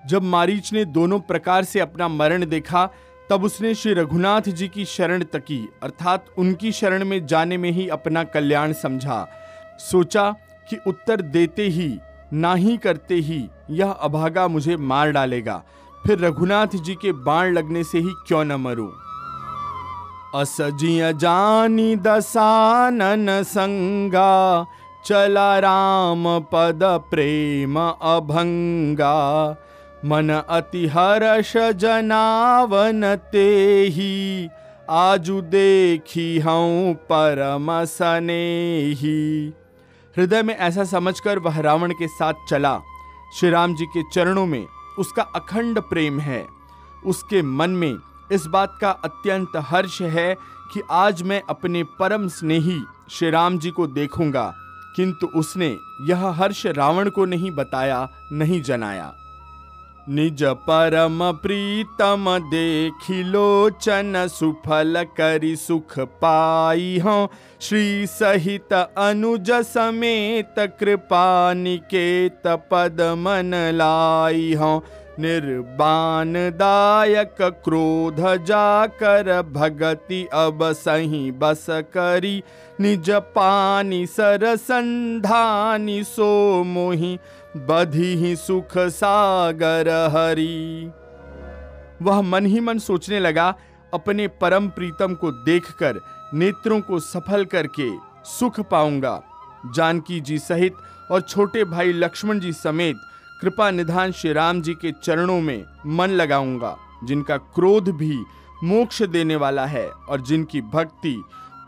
जब 0.04 0.24
मारीच 0.24 0.74
ने 0.74 0.86
दोनों 0.86 1.20
प्रकार 1.20 1.64
से 1.64 1.80
अपना 1.80 2.08
मरण 2.08 2.46
देखा 2.46 2.90
तब 3.34 3.44
उसने 3.44 3.76
श्री 3.76 3.94
रघुनाथ 3.94 4.42
जी 4.42 4.68
की 4.68 4.86
शरण 4.86 5.24
तकी, 5.24 5.70
अर्थात 5.84 6.26
उनकी 6.38 6.72
शरण 6.72 7.06
में 7.06 7.26
जाने 7.26 7.58
में 7.58 7.72
ही 7.72 7.88
अपना 7.88 8.24
कल्याण 8.24 8.74
समझा। 8.74 9.28
सोचा 9.80 10.36
कि 10.70 10.78
उत्तर 10.88 11.22
देते 11.22 11.68
ही, 11.68 12.00
ना 12.34 12.54
ही 12.54 12.78
करते 12.78 13.16
ही, 13.16 13.50
यह 13.70 13.92
अभागा 13.92 14.48
मुझे 14.48 14.78
मार 14.78 15.12
डालेगा। 15.12 15.64
फिर 16.08 16.20
रघुनाथ 16.20 16.68
जी 16.68 16.96
के 16.96 17.12
बाण 17.12 17.54
लगने 17.54 17.84
से 17.84 17.98
ही 17.98 18.10
क्यों 18.28 18.44
न 18.44 18.52
मरूं? 18.52 18.90
असजिय 20.42 21.14
जानी 21.14 21.96
दसानन 21.96 23.44
संगा, 23.44 24.66
चला 25.06 25.60
राम 25.60 26.40
पद 26.40 26.80
प्रेम 26.84 27.80
अभंगा। 28.02 29.56
मन 30.04 30.30
अति 30.30 30.86
हर्ष 30.88 31.56
जनावन 31.76 33.16
ते 33.32 33.48
ही, 33.88 34.50
आजु 34.90 35.42
देखी 35.44 36.40
हूँ 36.40 36.94
परम 37.12 37.72
सनेही। 37.86 39.54
हृदय 40.16 40.44
में 40.44 40.56
ऐसा 40.56 40.84
समझकर 40.86 41.40
वह 41.40 41.60
रावण 41.62 41.92
के 41.92 42.08
साथ 42.10 42.48
चला। 42.50 42.78
श्री 43.36 43.50
राम 43.50 43.76
जी 43.76 43.86
के 43.88 44.04
चरणों 44.14 44.46
में 44.46 44.66
उसका 45.00 45.24
अखंड 45.36 45.80
प्रेम 45.84 46.20
है। 46.20 46.46
उसके 47.06 47.42
मन 47.42 47.70
में 47.70 47.96
इस 48.32 48.46
बात 48.48 48.78
का 48.82 48.92
अत्यंत 49.06 49.58
हर्ष 49.70 50.02
है 50.02 50.34
कि 50.74 50.82
आज 50.92 51.22
मैं 51.24 51.42
अपने 51.50 51.84
परम 52.00 52.28
स्नेही 52.30 52.80
श्री 53.12 53.30
राम 53.30 53.58
जी 53.58 53.72
को 53.72 53.88
देखूँगा, 53.88 54.54
किंतु 54.96 55.28
उसने 55.36 55.76
यह 56.10 56.28
हर्ष 56.38 56.66
रावण 56.68 57.10
को 57.10 57.26
नहीं 57.26 57.52
बताया, 57.52 58.08
नहीं 58.32 58.62
जनाया। 58.62 59.14
निज 60.10 60.44
परम 60.44 61.20
प्रीतम 61.32 62.26
देखिलोचन 62.50 64.28
सुफल 64.28 65.04
करि 65.18 65.56
सुख 65.56 66.00
पाई 66.00 67.00
हो। 67.00 67.16
श्री 67.62 68.08
सहित 68.08 68.74
अनुज 68.74 69.52
समेत 69.52 70.56
कृपा 70.80 71.54
निकेत 71.54 72.48
पद 72.72 73.02
मन 73.18 73.52
लाई 73.74 74.54
हो। 74.54 74.74
निर्बान 75.20 76.34
दायक 76.34 77.42
क्रोध 77.42 78.20
जाकर 78.46 79.42
भगति 79.42 80.28
अब 80.34 80.60
सही 80.74 81.32
बस 81.32 81.66
करी। 81.70 82.44
निज 82.82 83.10
पानी 83.10 84.06
सर 84.06 84.56
संधानी 84.56 86.04
सो 86.04 86.64
मोही, 86.64 87.20
बधी 87.58 88.36
सुख 88.36 88.78
सागर 88.78 89.90
हरी। 90.12 90.92
वह 92.02 92.22
मन 92.22 92.46
ही 92.46 92.60
मन 92.60 92.80
सोचने 92.80 93.20
लगा, 93.20 93.54
अपने 93.94 94.28
परम 94.28 94.68
प्रीतम 94.70 95.14
को 95.14 95.32
देखकर, 95.32 96.00
नेत्रों 96.34 96.82
को 96.82 97.00
सफल 97.00 97.46
करके 97.46 97.90
सुख 98.30 98.60
पाऊँगा। 98.60 99.22
जानकी 99.76 100.20
जी 100.20 100.38
सहित 100.38 100.76
और 101.12 101.22
छोटे 101.22 101.64
भाई 101.64 101.94
लक्ष्मण 101.94 102.40
जी 102.40 102.54
समेत 102.54 102.96
कृपा 103.44 103.70
निधान 103.72 104.12
श्री 104.12 104.32
राम 104.34 104.62
जी 104.62 104.74
के 104.74 104.92
चरणों 105.04 105.40
में 105.42 105.64
मन 105.86 106.10
लगाऊँगा, 106.10 106.76
जिनका 107.04 107.38
क्रोध 107.38 107.90
भी 107.90 108.16
मोक्ष 108.64 109.02
देने 109.04 109.36
वाला 109.36 109.66
है 109.66 109.88
और 109.90 110.22
जिनकी 110.22 110.62
भक्ति 110.62 111.16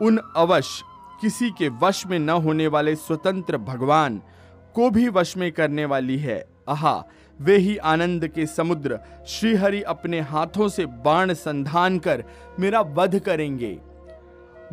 उन 0.01 0.19
अवश्य 0.35 0.83
किसी 1.21 1.49
के 1.51 1.69
वश 1.81 2.05
में 2.07 2.17
न 2.19 2.29
होने 2.29 2.67
वाले 2.67 2.95
स्वतंत्र 2.95 3.57
भगवान 3.57 4.21
को 4.75 4.89
भी 4.89 5.07
वश 5.09 5.35
में 5.37 5.51
करने 5.51 5.85
वाली 5.85 6.17
है। 6.17 6.37
आहा, 6.69 6.93
वे 7.39 7.57
ही 7.57 7.75
आनंद 7.77 8.27
के 8.27 8.45
समुद्र 8.45 8.99
श्रीहरि 9.27 9.81
अपने 9.83 10.21
हाथों 10.21 10.67
से 10.69 10.85
बाण 11.05 11.33
संधान 11.33 11.99
कर 11.99 12.23
मेरा 12.59 12.81
वध 12.95 13.19
करेंगे। 13.19 13.77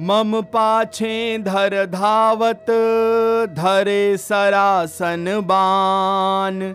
मम 0.00 0.40
पाछे 0.42 1.38
धर 1.38 1.84
धावत, 1.86 2.66
धरे 3.56 4.16
सरासन 4.18 5.40
बान 5.44 6.74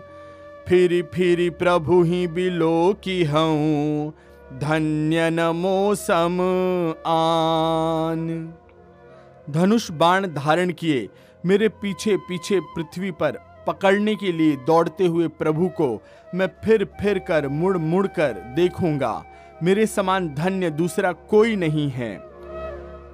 फिर 0.68 1.02
फिर 1.14 1.50
प्रभु 1.50 2.02
ही 2.02 2.26
बिलो 2.26 2.92
की 3.04 3.24
हूँ। 3.24 4.12
धन्य 4.58 5.28
नमो 5.30 5.94
सम 5.94 6.38
आन। 7.06 8.54
धनुष 9.50 9.90
बाण 9.90 10.26
धारण 10.26 10.70
किए, 10.70 11.08
मेरे 11.44 11.68
पीछे 11.68 12.16
पीछे 12.16 12.60
पृथ्वी 12.60 13.10
पर 13.10 13.38
पकड़ने 13.66 14.14
के 14.14 14.32
लिए 14.32 14.56
दौड़ते 14.56 15.06
हुए 15.06 15.28
प्रभु 15.28 15.68
को 15.68 15.88
मैं 16.34 16.48
फिर 16.64 16.84
फिर 17.00 17.18
कर 17.18 17.48
मुड़ 17.48 17.76
मुड़ 17.76 18.06
कर 18.06 18.32
देखूँगा। 18.56 19.24
मेरे 19.62 19.86
समान 19.86 20.28
धन्य 20.34 20.70
दूसरा 20.70 21.12
कोई 21.12 21.56
नहीं 21.56 21.88
है। 21.90 22.14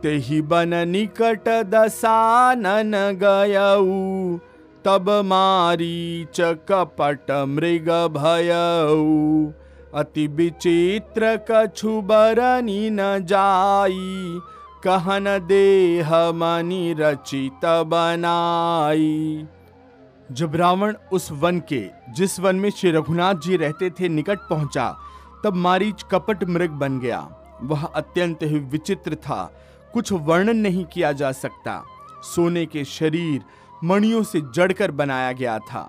ते 0.02 0.16
ही 0.16 0.42
बन 0.42 0.74
निकट 0.88 1.48
दसानन 1.48 2.92
गयऊ 3.22 4.38
तब 4.84 5.10
मारी 5.10 6.26
च 6.34 6.40
कपट 6.40 7.30
मृग 7.30 7.90
भयऊ 8.12 9.52
अति 9.94 10.26
विचित्र 10.26 11.36
कछु 11.50 12.00
बरनी 12.00 12.90
न 12.90 13.24
जाई। 13.24 14.38
कहन 14.84 15.24
देह 15.48 16.10
मनी 16.14 16.94
रचित 16.94 17.64
बनाई। 17.64 19.46
जब 20.32 20.56
रावण 20.56 20.94
उस 21.12 21.32
वन 21.32 21.60
के, 21.60 21.88
जिस 22.12 22.40
वन 22.40 22.56
में 22.56 22.70
श्री 22.70 22.90
रघुनाथ 22.90 23.34
जी 23.34 23.56
रहते 23.56 23.90
थे, 23.90 24.08
निकट 24.08 24.38
पहुँचा, 24.38 24.96
तब 25.44 25.54
मारीच 25.54 26.04
कपट 26.10 26.44
मृग 26.44 26.70
बन 26.70 26.98
गया। 26.98 27.28
वह 27.62 27.84
अत्यंत 27.84 28.38
ही 28.42 28.58
विचित्र 28.58 29.14
था। 29.14 29.52
कुछ 29.92 30.12
वर्णन 30.12 30.56
नहीं 30.56 30.84
किया 30.84 31.12
जा 31.12 31.32
सकता। 31.32 31.84
सोने 32.22 32.66
के 32.66 32.84
शरीर 32.84 33.42
मणियों 33.84 34.22
से 34.22 34.40
जड़कर 34.54 34.90
बनाया 34.90 35.32
गया 35.32 35.58
था। 35.58 35.88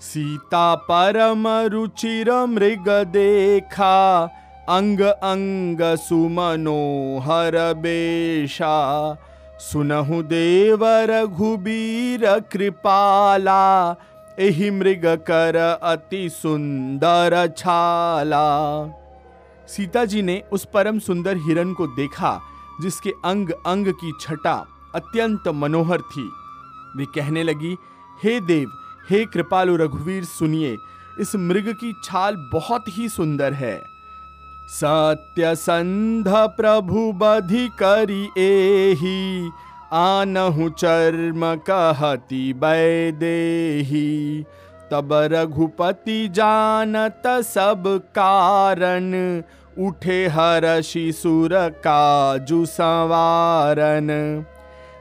सीता 0.00 0.74
परम 0.74 1.48
रुचिर 1.48 2.30
मृग 2.46 2.88
देखा, 2.88 4.22
अंग 4.68 5.00
अंग 5.00 5.78
सुमनोहर 5.96 7.56
बेशा। 7.74 8.74
सुनहु 9.60 10.22
देव 10.22 10.84
रघुबीर 10.84 12.40
कृपाला, 12.52 13.96
एहि 14.40 14.70
मृग 14.70 15.06
कर 15.06 15.56
अति 15.82 16.28
सुंदर 16.30 17.46
छाला। 17.58 18.46
सीता 19.68 20.04
जी 20.04 20.22
ने 20.22 20.42
उस 20.52 20.64
परम 20.64 20.98
सुंदर 20.98 21.36
हिरण 21.36 21.72
को 21.72 21.86
देखा, 21.86 22.40
जिसके 22.82 23.10
अंग 23.24 23.50
अंग 23.66 23.92
की 23.92 24.12
छटा 24.20 24.54
अत्यंत 24.94 25.48
मनोहर 25.48 26.00
थी। 26.00 26.30
वे 26.96 27.04
कहने 27.04 27.42
लगी, 27.42 27.76
हे 28.24 28.40
देव, 28.40 28.70
हे 29.10 29.24
कृपालु 29.24 29.76
रघुवीर, 29.76 30.24
सुनिए, 30.24 30.76
इस 31.20 31.36
मृग 31.36 31.68
की 31.68 31.92
छाल 32.04 32.36
बहुत 32.52 32.84
ही 32.88 33.08
सुंदर 33.08 33.52
है। 33.52 33.82
सत्य 34.68 35.54
संध 35.54 36.24
प्रभु 36.28 37.12
बधि 37.12 37.68
करी 37.82 38.28
एही, 38.38 39.50
आनहु 39.92 40.68
चर्म 40.70 41.54
कहती 41.54 42.52
बै 42.52 42.58
बैदेही। 42.58 44.44
तब 44.90 45.08
रघुपति 45.12 46.28
जानत 46.28 47.22
सब 47.26 47.84
कारण, 48.14 49.42
उठे 49.78 50.26
हर 50.26 50.82
शिशुर 50.82 51.68
काजु 51.68 52.66
संवारन। 52.66 54.08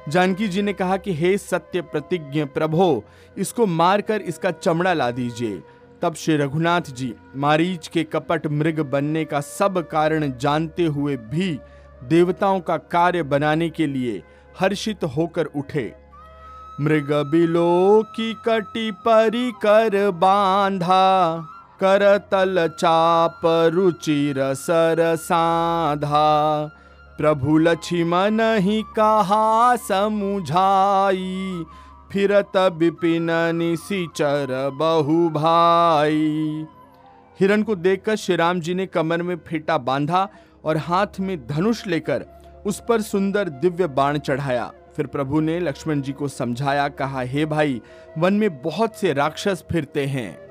जानकी 0.09 0.47
जी 0.47 0.61
ने 0.61 0.73
कहा 0.73 0.97
कि, 0.97 1.13
हे 1.13 1.37
सत्य 1.37 1.81
प्रतिज्ञ 1.81 2.45
प्रभो, 2.45 3.03
इसको 3.37 3.65
मारकर 3.65 4.21
इसका 4.21 4.51
चमड़ा 4.51 4.93
ला 4.93 5.11
दीजिए। 5.11 5.61
तब 6.01 6.15
श्री 6.15 6.37
रघुनाथ 6.37 6.81
जी 6.81 7.15
मारीच 7.35 7.87
के 7.87 8.03
कपट 8.03 8.47
मृग 8.47 8.79
बनने 8.79 9.25
का 9.25 9.41
सब 9.41 9.87
कारण 9.87 10.33
जानते 10.37 10.85
हुए 10.85 11.17
भी 11.17 11.59
देवताओं 12.03 12.59
का 12.59 12.77
कार्य 12.77 13.23
बनाने 13.23 13.69
के 13.69 13.87
लिए 13.87 14.23
हर्षित 14.59 15.03
होकर 15.03 15.45
उठे। 15.45 15.93
मृग 16.81 17.13
बिलो 17.13 18.03
की 18.15 18.33
कटी 18.33 18.91
परी 18.91 19.51
कर 19.51 20.11
बांधा 20.11 21.35
कर 21.79 22.17
तल 22.17 22.67
चाप 22.67 23.41
रुचिर 23.45 24.53
सर 24.53 25.15
साधा। 25.15 26.23
प्रभु 27.17 27.57
लक्ष्मण 27.57 28.41
ही 28.41 28.81
कहा 28.81 29.75
समुझाई। 29.75 31.63
फिरत 32.11 32.57
विपिन 32.57 33.27
निशिचर 33.31 34.69
बहु 34.73 35.29
भाई। 35.29 36.65
हिरण 37.39 37.61
को 37.61 37.75
देखकर 37.75 38.15
श्री 38.15 38.35
राम 38.35 38.59
जी 38.59 38.73
ने 38.73 38.85
कमर 38.85 39.21
में 39.21 39.35
फेटा 39.35 39.77
बांधा 39.77 40.29
और 40.65 40.77
हाथ 40.77 41.19
में 41.19 41.47
धनुष 41.47 41.87
लेकर 41.87 42.25
उस 42.65 42.83
पर 42.89 43.01
सुंदर 43.01 43.49
दिव्य 43.49 43.87
बाण 43.87 44.17
चढ़ाया। 44.17 44.71
फिर 44.95 45.07
प्रभु 45.07 45.39
ने 45.39 45.59
लक्ष्मण 45.59 46.01
जी 46.01 46.11
को 46.11 46.27
समझाया, 46.27 46.87
कहा, 46.87 47.21
हे 47.21 47.45
भाई, 47.45 47.81
वन 48.17 48.33
में 48.33 48.61
बहुत 48.61 48.95
से 48.95 49.13
राक्षस 49.13 49.63
फिरते 49.71 50.05
हैं। 50.05 50.43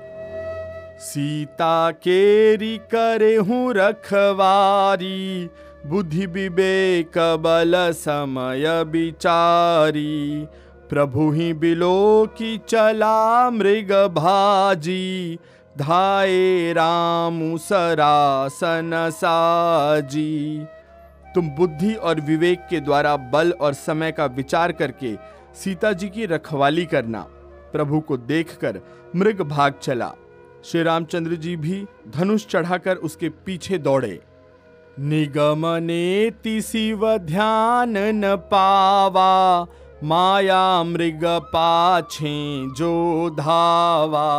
सीता 0.99 1.91
केरी 1.91 2.77
करे 2.77 3.35
हूँ 3.35 3.73
रखवारी। 3.73 5.49
बुद्धि 5.85 6.25
विवेक, 6.25 7.17
बल, 7.39 7.73
समय, 7.91 8.83
विचारी। 8.83 10.45
प्रभु 10.89 11.29
ही 11.31 11.53
बिलो 11.53 12.25
की 12.37 12.57
चला 12.57 13.49
मृग 13.49 13.91
भाजी। 14.15 15.37
धाये 15.77 16.73
राम 16.73 17.57
सरासन 17.57 18.91
साजी। 19.13 20.65
तुम 21.35 21.49
बुद्धि 21.49 21.93
और 21.93 22.21
विवेक 22.21 22.59
के 22.69 22.79
द्वारा 22.79 23.15
बल 23.17 23.51
और 23.51 23.73
समय 23.73 24.11
का 24.11 24.25
विचार 24.25 24.71
करके 24.71 25.15
सीता 25.55 25.93
जी 25.93 26.09
की 26.09 26.25
रखवाली 26.25 26.85
करना, 26.85 27.21
प्रभु 27.73 27.99
को 27.99 28.17
देखकर 28.17 28.79
मृग 29.15 29.41
भाग 29.41 29.73
चला। 29.81 30.13
श्री 30.65 30.83
रामचंद्र 30.83 31.35
जी 31.35 31.55
भी 31.55 31.85
धनुष 32.09 32.45
चढ़ाकर 32.47 32.95
उसके 32.95 33.29
पीछे 33.45 33.77
दौड़े। 33.77 34.19
निगमने 34.99 36.61
शिव 36.61 37.17
ध्यान 37.17 37.97
न 37.97 38.35
पावा, 38.51 39.65
माया 40.03 40.83
मृग 40.83 41.21
पाछे 41.23 42.35
जो 42.73 43.29
धावा। 43.29 44.29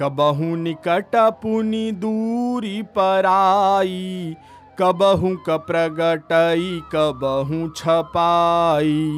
कबहू 0.00 0.54
निकट 0.56 1.16
पुनि 1.42 1.92
दूरी 1.92 2.82
पराई, 2.82 4.34
कबहू 4.78 5.36
क 5.48 5.58
प्रगटई, 5.66 6.80
कबहू 6.92 7.68
छपाई। 7.68 9.10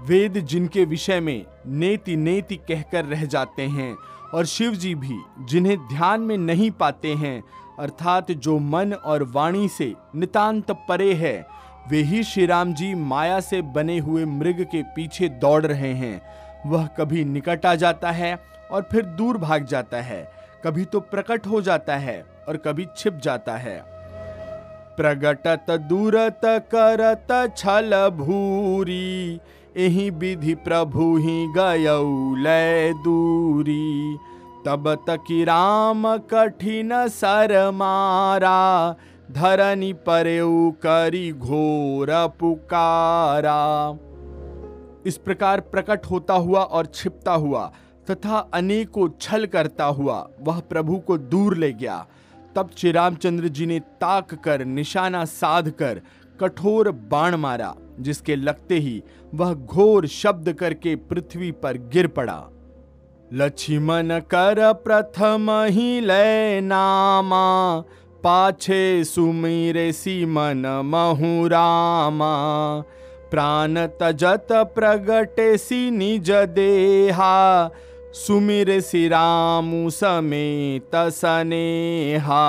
वेद 0.00 0.38
जिनके 0.40 0.84
विषय 0.84 1.20
में 1.20 1.44
नेति 1.66 2.16
नेति 2.16 2.56
कहकर 2.68 3.04
रह 3.04 3.24
जाते 3.24 3.62
हैं, 3.62 3.96
और 4.34 4.44
शिव 4.44 4.74
जी 4.74 4.94
भी 4.94 5.18
जिन्हें 5.40 5.76
ध्यान 5.88 6.20
में 6.20 6.36
नहीं 6.38 6.70
पाते 6.70 7.14
हैं 7.14 7.42
अर्थात 7.80 8.30
जो 8.32 8.58
मन 8.58 8.92
और 8.94 9.22
वाणी 9.32 9.68
से 9.68 9.92
नितांत 10.16 10.70
परे 10.88 11.12
है, 11.14 11.46
वे 11.90 12.02
ही 12.02 12.22
श्री 12.22 12.46
राम 12.46 12.74
जी 12.74 12.94
माया 12.94 13.40
से 13.40 13.62
बने 13.74 13.98
हुए 13.98 14.24
मृग 14.24 14.62
के 14.62 14.82
पीछे 14.96 15.28
दौड़ 15.28 15.64
रहे 15.66 15.92
हैं। 15.94 16.20
वह 16.66 16.86
कभी 16.98 17.24
निकट 17.24 17.66
आ 17.66 17.74
जाता 17.74 18.10
है 18.10 18.38
और 18.70 18.88
फिर 18.92 19.04
दूर 19.04 19.38
भाग 19.38 19.64
जाता 19.64 20.00
है। 20.02 20.22
कभी 20.64 20.84
तो 20.84 21.00
प्रकट 21.00 21.46
हो 21.46 21.60
जाता 21.60 21.96
है 21.96 22.24
और 22.48 22.56
कभी 22.56 22.86
छिप 22.96 23.20
जाता 23.24 23.56
है। 23.56 23.78
प्रगटत 24.96 25.70
दूरत 25.80 26.40
करत 26.74 27.54
छल 27.56 28.08
भूरी, 28.14 29.40
एही 29.76 30.08
विधि 30.10 30.54
प्रभु 30.54 31.16
ही 31.16 31.46
गय 31.52 32.92
दूरी। 33.04 34.18
तब 34.66 34.88
तक 35.08 35.24
राम 35.48 36.16
कठिन 36.32 36.90
सर 37.08 37.70
मारा, 37.70 38.96
धरनी 39.30 39.92
परेऊ 39.92 40.70
करी 40.82 41.30
घोर 41.32 42.10
पुकारा। 42.40 43.58
इस 45.06 45.16
प्रकार 45.16 45.60
प्रकट 45.60 46.06
होता 46.06 46.34
हुआ 46.34 46.62
और 46.62 46.86
छिपता 46.86 47.32
हुआ 47.34 47.72
तथा 48.10 48.38
अनेकों 48.54 49.08
छल 49.20 49.46
करता 49.46 49.84
हुआ 49.84 50.28
वह 50.40 50.60
प्रभु 50.60 50.98
को 50.98 51.18
दूर 51.18 51.56
ले 51.56 51.72
गया। 51.72 52.06
तब 52.56 52.70
श्री 52.76 52.92
रामचंद्र 52.92 53.48
जी 53.48 53.66
ने 53.66 53.80
ताक 53.80 54.34
कर, 54.34 54.64
निशाना 54.64 55.24
साध 55.24 55.70
कर, 55.70 56.00
कठोर 56.40 56.90
बाण 56.90 57.36
मारा, 57.36 57.74
जिसके 58.00 58.36
लगते 58.36 58.78
ही 58.78 59.02
वह 59.34 59.54
घोर 59.54 60.06
शब्द 60.06 60.52
करके 60.52 60.96
पृथ्वी 60.96 61.50
पर 61.52 61.76
गिर 61.92 62.06
पड़ा। 62.06 62.40
लक्ष्मण 63.32 64.18
कर 64.18 64.72
प्रथम 64.72 65.50
ही 65.70 66.00
लय 66.00 66.60
नामा, 66.60 67.80
पाछे 68.22 69.04
सुमीरे 69.04 69.92
सी 69.92 70.24
मन 70.24 70.82
महुरामा। 70.84 72.32
प्राण 73.30 73.86
तजत 73.86 74.46
प्रगटे 74.52 75.56
सी 75.58 75.90
निज 75.90 76.30
देहा, 76.30 77.70
सुमिर 78.14 78.80
सिरामु 78.80 79.90
समेत 79.90 80.90
सनेहा। 80.94 82.42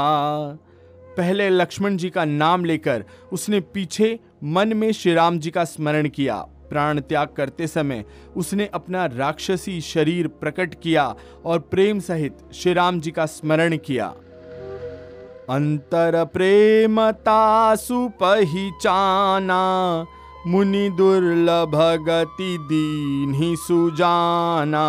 पहले 1.18 1.50
लक्ष्मण 1.50 1.98
जी 1.98 2.10
का 2.10 2.26
नाम 2.26 2.66
लेकर 2.66 3.04
उसने 3.32 3.60
पीछे 3.60 4.20
मन 4.44 4.74
में 4.74 4.92
श्री 4.92 5.14
राम 5.14 5.40
जी 5.40 5.52
का 5.52 5.64
स्मरण 5.64 6.10
किया। 6.10 6.46
प्राण 6.72 7.00
त्याग 7.02 7.28
करते 7.28 7.68
समय 7.68 8.04
उसने 8.36 8.70
अपना 8.74 9.06
राक्षसी 9.06 9.80
शरीर 9.82 10.28
प्रकट 10.40 10.76
किया 10.84 11.14
और 11.46 11.60
प्रेम 11.72 12.00
सहित 12.00 12.38
श्री 12.54 12.74
राम 12.74 13.00
जी 13.00 13.12
का 13.12 13.26
स्मरण 13.26 13.78
किया। 13.78 14.14
अंतर 15.50 16.24
प्रेमता 16.26 17.76
सुपहिचाना 17.76 19.62
मुनि 20.48 20.90
दुर्लभ 20.90 21.76
गति 22.08 22.58
दीन 22.62 23.34
ही 23.34 23.56
सुजाना। 23.56 24.86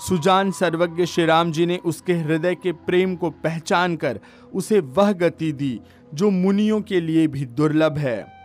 सुजान 0.00 0.50
सर्वज्ञ 0.50 1.06
श्री 1.06 1.24
राम 1.24 1.52
जी 1.52 1.66
ने 1.66 1.76
उसके 1.84 2.14
हृदय 2.14 2.54
के 2.54 2.72
प्रेम 2.86 3.14
को 3.16 3.30
पहचान 3.44 3.96
कर 3.96 4.20
उसे 4.54 4.80
वह 4.80 5.12
गति 5.12 5.52
दी 5.52 5.80
जो 6.14 6.30
मुनियों 6.30 6.80
के 6.80 7.00
लिए 7.00 7.26
भी 7.26 7.44
दुर्लभ 7.44 7.98
है। 7.98 8.37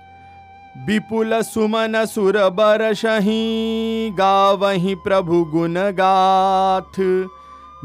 विपुल 0.75 1.41
सुमन 1.41 2.05
सुर 2.05 2.49
बरसही 2.49 4.11
गावही 4.11 4.95
प्रभु 4.95 5.45
गुण 5.45 5.75
गाथ। 5.75 7.23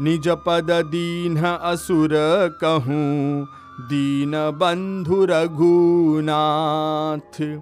निज 0.01 0.35
पद 0.45 0.83
दीन 0.87 1.43
असुर 1.43 2.09
कहूँ, 2.61 3.47
दीन 3.81 4.31
बंधु 4.31 5.25
रघुनाथ। 5.25 7.59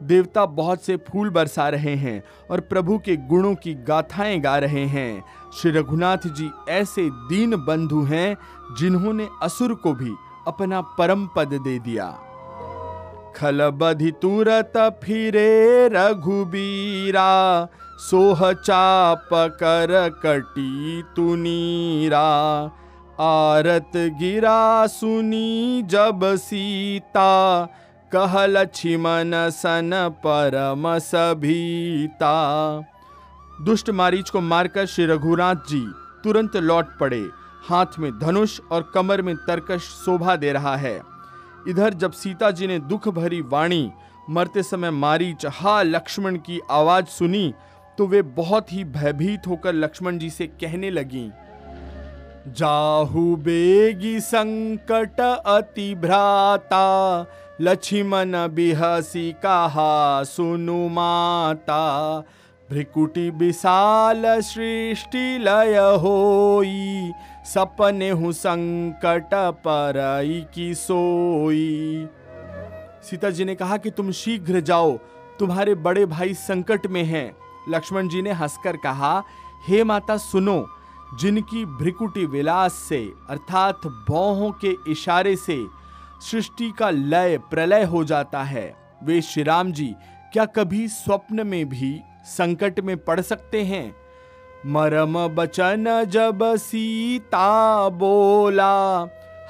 देवता 0.00 0.46
बहुत 0.46 0.82
से 0.82 1.00
फूल 1.08 1.30
बरसा 1.30 1.68
रहे 1.68 1.96
हैं 1.96 2.24
और 2.50 2.60
प्रभु 2.60 2.98
के 2.98 3.16
गुणों 3.16 3.54
की 3.54 3.74
गाथाएँ 3.74 4.40
गा 4.40 4.58
रहे 4.58 4.86
हैं। 4.86 5.24
श्री 5.52 5.70
रघुनाथ 5.70 6.26
जी 6.26 6.50
ऐसे 6.68 7.10
दीन 7.28 7.56
बंधु 7.56 8.04
हैं 8.04 8.36
जिन्होंने 8.78 9.28
असुर 9.42 9.74
को 9.74 9.94
भी 9.94 10.14
अपना 10.48 10.80
परम 10.98 11.26
पद 11.26 11.60
दे 11.64 11.78
दिया। 11.78 12.29
खल 13.36 13.68
बधि 13.70 14.10
तुरत 14.22 14.72
फिरे 15.04 15.88
रघुबीरा, 15.88 17.30
सोह 18.00 18.52
चाप 18.52 19.28
कर 19.32 20.08
कटी 20.24 21.02
तुनीरा 21.16 22.28
आरत 23.20 23.96
गिरा 24.20 24.86
सुनी 24.86 25.82
जब 25.82 26.20
सीता 26.36 27.64
कह 28.12 28.46
लक्ष्मण 28.46 29.32
सन 29.50 29.90
परम 30.26 30.98
सभीता। 30.98 32.32
दुष्ट 33.64 33.90
मारीच 33.90 34.30
को 34.30 34.40
मारकर 34.40 34.86
श्री 34.86 35.06
रघुनाथ 35.06 35.68
जी 35.68 35.84
तुरंत 36.24 36.56
लौट 36.56 36.98
पड़े। 37.00 37.22
हाथ 37.68 37.98
में 37.98 38.10
धनुष 38.18 38.60
और 38.72 38.90
कमर 38.94 39.22
में 39.22 39.36
तरकश 39.36 39.82
शोभा 40.04 40.36
दे 40.36 40.52
रहा 40.52 40.76
है। 40.76 40.98
इधर 41.68 41.94
जब 41.94 42.12
सीता 42.12 42.50
जी 42.50 42.66
ने 42.66 42.78
दुख 42.80 43.08
भरी 43.08 43.40
वाणी, 43.42 43.90
मरते 44.30 44.62
समय 44.62 44.90
मारीच 44.90 45.46
हा 45.52 45.82
लक्ष्मण 45.82 46.36
की 46.38 46.60
आवाज़ 46.70 47.06
सुनी 47.08 47.52
तो 47.98 48.06
वे 48.06 48.22
बहुत 48.22 48.72
ही 48.72 48.84
भयभीत 48.86 49.46
होकर 49.46 49.74
लक्ष्मण 49.74 50.18
जी 50.18 50.30
से 50.30 50.46
कहने 50.46 50.90
लगी, 50.90 51.30
जाहु 52.48 53.36
बेगी 53.36 54.18
संकट 54.20 55.20
अति 55.20 55.94
भ्राता, 55.94 57.26
लक्ष्मण 57.60 58.32
बिहसी 58.48 59.30
कहा 59.42 60.22
सुनु 60.24 60.88
माता, 60.88 62.20
भ्रिकुटी 62.68 63.28
विशाल 63.30 64.22
सृष्टि 64.40 65.38
लय 65.38 65.76
होई 66.02 67.12
सपने 67.44 68.10
हूँ 68.10 68.32
संकट 68.32 69.30
पर 69.34 69.94
की 70.54 70.74
सोई। 70.74 72.08
सीता 73.02 73.30
जी 73.30 73.44
ने 73.44 73.54
कहा 73.54 73.76
कि 73.76 73.90
तुम 73.90 74.12
शीघ्र 74.12 74.60
जाओ, 74.60 74.96
तुम्हारे 75.38 75.74
बड़े 75.74 76.06
भाई 76.06 76.34
संकट 76.34 76.86
में 76.86 77.04
हैं। 77.04 77.36
लक्ष्मण 77.68 78.08
जी 78.08 78.22
ने 78.22 78.32
हंसकर 78.32 78.76
कहा, 78.76 79.22
हे 79.68 79.84
माता, 79.84 80.16
सुनो, 80.16 80.68
जिनकी 81.20 81.64
भ्रिकुटी 81.64 82.26
विलास 82.26 82.72
से, 82.72 83.12
अर्थात 83.30 83.80
भौहों 83.86 84.50
के 84.64 84.92
इशारे 84.92 85.36
से 85.36 85.66
सृष्टि 86.30 86.72
का 86.78 86.90
लय, 86.90 87.38
प्रलय 87.38 87.84
हो 87.84 88.04
जाता 88.04 88.42
है, 88.42 88.76
वे 89.04 89.20
श्री 89.20 89.42
राम 89.42 89.72
जी, 89.72 89.94
क्या 90.32 90.44
कभी 90.44 90.88
स्वप्न 90.88 91.46
में 91.46 91.68
भी 91.68 92.00
संकट 92.24 92.80
में 92.80 93.04
पड़ 93.04 93.20
सकते 93.20 93.64
हैं? 93.64 93.99
मरम 94.66 95.26
बचन 95.26 95.84
जब 96.08 96.38
सीता 96.56 97.88
बोला, 97.88 98.74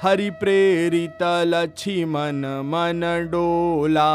हरि 0.01 0.29
प्रेरित 0.29 1.23
लक्ष्मण 1.45 2.45
मन 2.65 3.01
डोला। 3.31 4.11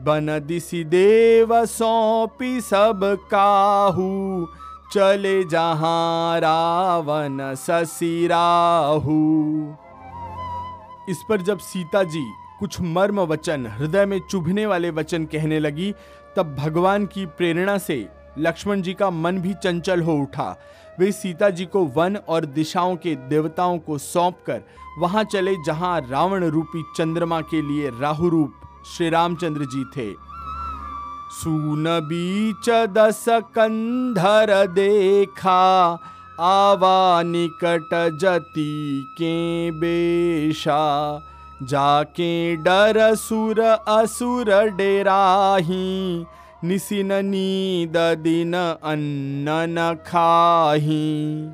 बन 0.00 0.38
दिसी 0.46 0.82
देव 0.84 1.64
सौंपी 1.66 2.60
सब 2.60 3.00
काहू, 3.30 4.46
चले 4.92 5.42
जहाँ 5.44 6.40
रावण 6.40 7.38
ससिराहू 7.54 9.20
इस 11.10 11.22
पर 11.28 11.42
जब 11.42 11.58
सीता 11.58 12.02
जी 12.02 12.24
कुछ 12.60 12.80
मर्म 12.80 13.20
वचन, 13.20 13.66
हृदय 13.66 14.06
में 14.06 14.20
चुभने 14.30 14.66
वाले 14.66 14.90
वचन 14.90 15.24
कहने 15.24 15.58
लगी, 15.60 15.92
तब 16.36 16.54
भगवान 16.58 17.06
की 17.06 17.26
प्रेरणा 17.26 17.78
से 17.78 18.06
लक्ष्मण 18.38 18.82
जी 18.82 18.92
का 18.94 19.10
मन 19.10 19.38
भी 19.38 19.54
चंचल 19.54 20.02
हो 20.02 20.16
उठा। 20.16 20.56
वे 20.98 21.10
सीता 21.12 21.50
जी 21.50 21.64
को 21.66 21.84
वन 21.96 22.16
और 22.28 22.44
दिशाओं 22.46 22.96
के 22.96 23.14
देवताओं 23.28 23.78
को 23.78 23.98
सौंप 23.98 24.38
कर 24.46 24.62
वहाँ 24.98 25.24
चले, 25.24 25.54
जहाँ 25.66 26.00
रावण 26.10 26.44
रूपी 26.44 26.82
चंद्रमा 26.96 27.40
के 27.40 27.60
लिए 27.62 27.90
राहु 28.00 28.28
रूप 28.28 28.52
श्री 28.86 29.08
रामचंद्र 29.10 29.64
जी 29.64 29.84
थे। 29.96 30.12
सून 31.32 31.84
बीच 32.02 32.68
दस 32.92 33.24
कंधर 33.28 34.66
देखा, 34.66 35.62
आवा 36.40 37.22
निकट 37.22 37.90
जति 38.20 39.04
के 39.18 39.70
बेशा, 39.70 40.82
जाके 41.62 42.56
डर 42.56 43.14
सुर 43.14 43.60
असुर 43.60 44.50
डेराही 44.70 46.26
निसिन 46.66 47.12
नीद 47.24 47.96
दिन 48.20 48.54
अन्न 48.54 49.56
न 49.70 49.94
खाही 50.06 51.50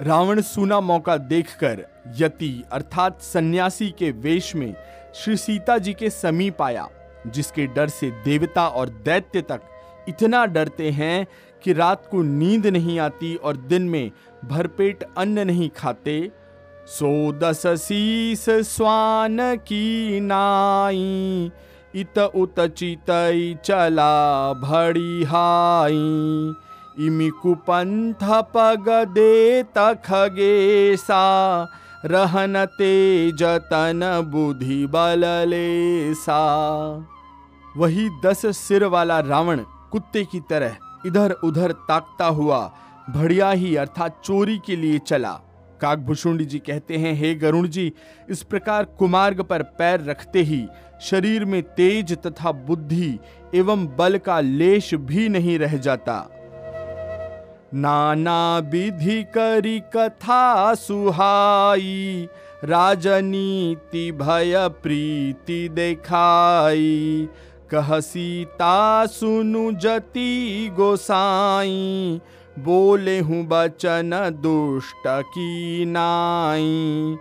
रावण 0.00 0.40
सूना 0.40 0.80
मौका 0.80 1.16
देखकर 1.16 1.84
यति, 2.16 2.64
अर्थात 2.72 3.20
सन्यासी 3.22 3.88
के 3.90 4.10
वेश 4.10 4.54
में 4.54 4.74
श्री 5.14 5.36
सीता 5.36 5.78
जी 5.78 5.92
के 5.92 6.10
समीप 6.10 6.62
आया, 6.62 6.88
जिसके 7.26 7.66
डर 7.66 7.88
से 7.88 8.10
देवता 8.24 8.66
और 8.68 8.88
दैत्य 9.04 9.40
तक 9.42 9.60
इतना 10.08 10.44
डरते 10.46 10.90
हैं 10.90 11.26
कि 11.64 11.72
रात 11.72 12.06
को 12.10 12.22
नींद 12.22 12.66
नहीं 12.66 12.98
आती 12.98 13.34
और 13.36 13.56
दिन 13.56 13.88
में 13.88 14.10
भरपेट 14.44 15.04
अन्न 15.16 15.46
नहीं 15.46 15.68
खाते। 15.76 16.30
सो 16.86 17.10
दस 17.32 17.66
शीस 17.66 18.44
स्वान 18.68 19.36
की 19.56 20.20
नाई। 20.20 21.50
इत 21.96 22.18
उत 22.18 22.60
चितई 22.68 23.54
चला 23.64 24.12
भड़ी 24.60 25.22
हाई 25.24 25.94
इमि 27.06 27.28
कुपंथ 27.42 28.24
पग 28.54 28.88
दे 29.14 29.62
तखगेसा 29.76 31.22
रहन 32.04 32.64
तेजतन 32.78 34.00
बुद्धि 34.30 34.86
बलले 34.86 36.14
सा 36.14 36.40
वही 37.76 38.08
दस 38.24 38.46
सिर 38.56 38.84
वाला 38.86 39.18
रावण 39.20 39.64
कुत्ते 39.92 40.24
की 40.24 40.40
तरह 40.50 41.06
इधर 41.06 41.30
उधर 41.44 41.72
ताकता 41.88 42.26
हुआ 42.32 42.60
भड़िया 43.10 43.50
ही 43.50 43.74
अर्थात 43.76 44.20
चोरी 44.24 44.58
के 44.66 44.76
लिए 44.76 44.98
चला। 44.98 45.38
काकभूषुंडी 45.82 46.44
जी 46.44 46.58
कहते 46.58 46.96
हैं, 46.96 47.14
हे 47.14 47.34
गरुण 47.34 47.68
जी 47.68 47.92
इस 48.30 48.42
प्रकार 48.42 48.84
कुमार्ग 48.98 49.40
पर 49.42 49.62
पैर 49.78 50.00
रखते 50.00 50.42
ही 50.42 50.66
शरीर 51.00 51.44
में 51.44 51.62
तेज 51.62 52.12
तथा 52.26 52.52
बुद्धि 52.66 53.18
एवं 53.54 53.86
बल 53.96 54.18
का 54.18 54.40
लेश 54.40 54.94
भी 54.94 55.28
नहीं 55.28 55.58
रह 55.58 55.76
जाता। 55.78 56.16
नाना 57.74 58.58
विधि 58.70 59.22
करी 59.34 59.78
कथा 59.96 60.74
सुहाई, 60.74 62.28
राजनीति 62.64 64.10
भय 64.12 64.54
प्रीति 64.82 65.68
देखाई। 65.68 67.28
कह 67.70 67.98
सीता 68.00 69.06
सुनु 69.06 69.70
जति 69.72 70.70
गोसाई 70.76 72.20
बोले 72.58 73.18
हूँ 73.20 73.44
बचन 73.46 74.10
दुष्ट 74.42 75.02
की 75.06 75.84
नाई। 75.84 77.16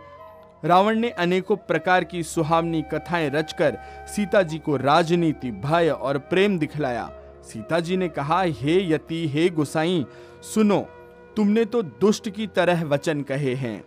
रावण 0.65 0.99
ने 0.99 1.09
अनेकों 1.09 1.55
प्रकार 1.55 2.03
की 2.03 2.23
सुहावनी 2.23 2.81
कथाएँ 2.81 3.29
रचकर 3.29 3.77
सीता 4.07 4.41
जी 4.41 4.57
को 4.57 4.75
राजनीति, 4.75 5.51
भय 5.51 5.89
और 5.89 6.17
प्रेम 6.17 6.59
दिखलाया। 6.59 7.11
सीता 7.43 7.79
जी 7.79 7.97
ने 7.97 8.07
कहा, 8.07 8.41
हे 8.41 8.93
यति, 8.93 9.27
हे 9.27 9.49
गुसाई, 9.49 10.05
सुनो, 10.41 10.87
तुमने 11.35 11.65
तो 11.65 11.81
दुष्ट 11.81 12.29
की 12.29 12.47
तरह 12.47 12.83
वचन 12.85 13.21
कहे 13.21 13.53
हैं। 13.55 13.83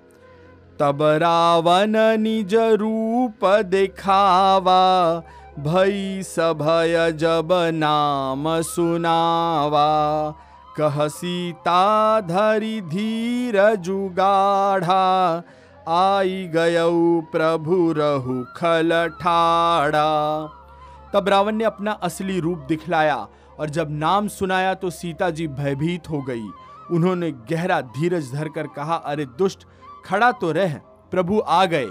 तब 0.80 1.02
रावण 1.02 1.92
निज 1.96 2.54
रूप 2.54 3.44
दिखावा, 3.44 5.22
भई 5.58 6.22
सभय 6.22 7.12
जब 7.12 7.48
नाम 7.74 8.60
सुनावा। 8.62 10.34
कह 10.76 11.06
सीता 11.08 12.20
धरी 12.20 12.80
धीर 12.80 13.58
जुगाढ़ा, 13.76 15.42
आई 15.88 16.46
गयऊ 16.54 17.20
प्रभु 17.32 17.76
रहु 17.92 18.42
खल 18.56 18.90
ठाड़ा 19.20 20.10
तब 21.14 21.28
रावण 21.28 21.56
ने 21.56 21.64
अपना 21.64 21.92
असली 22.02 22.38
रूप 22.40 22.64
दिखलाया 22.68 23.16
और 23.60 23.70
जब 23.70 23.90
नाम 23.90 24.28
सुनाया 24.28 24.74
तो 24.74 24.90
सीता 24.90 25.30
जी 25.30 25.46
भयभीत 25.48 26.10
हो 26.10 26.22
गई। 26.22 26.46
उन्होंने 26.90 27.30
गहरा 27.50 27.80
धीरज 27.80 28.32
धरकर 28.32 28.66
कहा, 28.66 28.94
अरे 28.96 29.26
दुष्ट, 29.38 29.66
खड़ा 30.06 30.30
तो 30.32 30.52
रह, 30.52 30.74
प्रभु 31.12 31.40
आ 31.40 31.64
गए। 31.64 31.88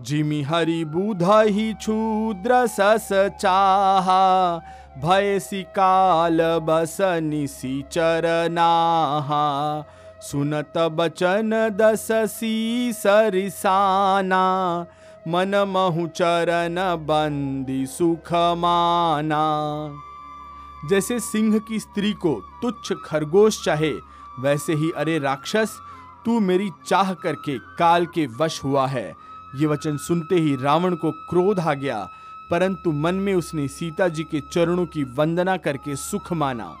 जिमी 0.00 0.40
हरि 0.42 0.84
बुध 0.84 1.22
ही 1.22 1.72
क्षुद्र 1.74 2.66
सस 2.66 3.08
चाहा 3.40 4.60
भय 5.04 5.38
सिकाल 5.40 6.38
बस 6.62 6.96
निसी 7.00 7.84
चरनाहा 7.92 9.42
सुनत 10.20 10.78
बचन 10.78 11.50
दस 11.80 12.08
सी 12.12 12.92
सरिसाना, 12.92 14.40
मन 15.28 15.54
महु 15.68 16.06
चरण 16.06 16.76
बंदी 17.06 17.86
सुख 17.86 18.32
माना 18.32 19.44
जैसे 20.90 21.20
सिंह 21.20 21.58
की 21.58 21.78
स्त्री 21.78 22.12
को 22.12 22.34
तुच्छ 22.62 22.92
खरगोश 23.04 23.64
चाहे, 23.64 23.92
वैसे 24.40 24.74
ही 24.74 24.90
अरे 24.90 25.18
राक्षस, 25.18 25.78
तू 26.24 26.40
मेरी 26.40 26.70
चाह 26.86 27.14
करके 27.14 27.58
काल 27.58 28.06
के 28.06 28.26
वश 28.40 28.64
हुआ 28.64 28.86
है। 28.86 29.08
ये 29.56 29.66
वचन 29.66 29.96
सुनते 29.96 30.34
ही 30.34 30.56
रावण 30.56 30.94
को 30.94 31.10
क्रोध 31.10 31.60
आ 31.60 31.74
गया। 31.74 32.08
परंतु 32.50 32.92
मन 32.92 33.14
में 33.14 33.34
उसने 33.34 33.66
सीता 33.68 34.08
जी 34.08 34.22
के 34.24 34.40
चरणों 34.52 34.86
की 34.86 35.02
वंदना 35.14 35.56
करके 35.56 35.96
सुख 35.96 36.32
माना। 36.32 36.76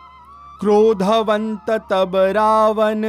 क्रोधवंत 0.60 1.70
तब 1.90 2.16
रावण 2.36 3.04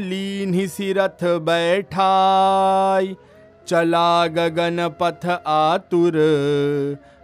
लीन 0.00 0.54
ही 0.54 0.66
सिरथ 0.68 1.24
बैठाई। 1.40 3.16
चला 3.66 4.26
गगन 4.26 4.88
पथ 5.00 5.26
आतुर 5.46 6.16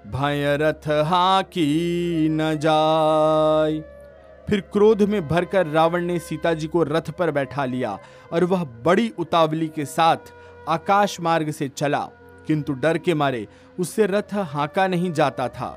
भय 0.07 0.57
रथ 0.61 0.89
हाकी 1.07 2.29
न 2.31 2.55
जाय 2.59 3.81
फिर 4.49 4.61
क्रोध 4.73 5.03
में 5.03 5.27
भरकर 5.29 5.67
रावण 5.67 6.05
ने 6.05 6.19
सीता 6.19 6.55
जी 6.55 6.67
को 6.67 6.83
रथ 6.83 7.11
पर 7.11 7.31
बैठा 7.31 7.65
लिया 7.65 7.99
और 8.33 8.45
वह 8.45 8.65
बड़ी 8.85 9.13
उतावली 9.19 9.69
के 9.69 9.85
साथ 9.85 10.33
आकाश 10.69 11.21
मार्ग 11.21 11.51
से 11.51 11.69
चला, 11.69 12.09
किंतु 12.47 12.73
डर 12.73 12.99
के 12.99 13.15
मारे 13.15 13.47
उससे 13.81 14.07
रथ 14.07 14.35
हाका 14.53 14.87
नहीं 14.89 15.13
जाता 15.13 15.49
था। 15.49 15.77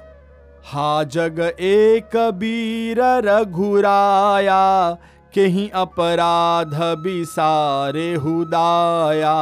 हा 0.65 1.03
जग 1.05 1.39
एक 1.61 2.15
बीर 2.33 3.01
रघुराया, 3.25 4.91
कहीं 5.33 5.69
अपराध 5.75 6.73
बिसारे 6.99 8.13
हुदाया। 8.15 9.33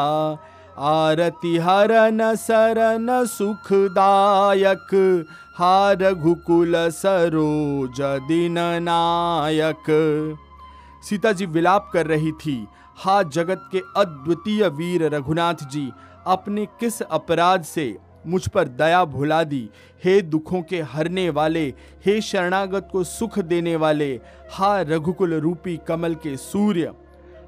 आरती 0.80 1.58
हरन 1.58 2.20
सरन 2.36 3.08
सुखदायक 3.28 4.94
हार 5.58 6.12
घुकुल 6.14 6.76
सरोज 6.92 8.02
दिन 8.28 8.56
नायक। 8.84 9.90
सीता 11.04 11.32
जी 11.32 11.46
विलाप 11.48 11.90
कर 11.94 12.08
रही 12.08 12.32
थी, 12.42 12.56
हा 12.98 13.22
जगत 13.26 13.70
के 13.72 13.82
अद्वितीय 13.98 14.68
वीर 14.70 15.04
रघुनाथ 15.16 15.68
जी, 15.72 15.92
अपने 16.28 16.66
किस 16.80 17.02
अपराध 17.02 17.64
से 17.66 17.86
मुझ 18.28 18.48
पर 18.48 18.68
दया 18.68 19.04
भुला 19.06 19.44
दी। 19.44 19.70
हे 20.04 20.22
दुखों 20.22 20.62
के 20.62 20.82
हरने 20.82 21.30
वाले, 21.30 21.74
हे 22.06 22.22
शरणागत 22.22 22.90
को 22.92 23.04
सुख 23.04 23.40
देने 23.40 23.76
वाले, 23.76 24.20
हा 24.52 24.82
रघुकुल 24.82 25.34
रूपी 25.34 25.80
कमल 25.88 26.16
के 26.16 26.38
सूर्य। 26.38 26.94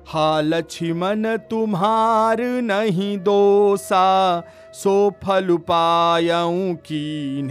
हा 0.07 0.59
छिमन 0.61 1.37
तुम्हार 1.49 2.41
नहीं 2.41 3.17
दोसा, 3.17 4.41
सो 4.73 5.11
फल 5.23 5.57
पायऊ 5.57 6.73
की 6.73 7.41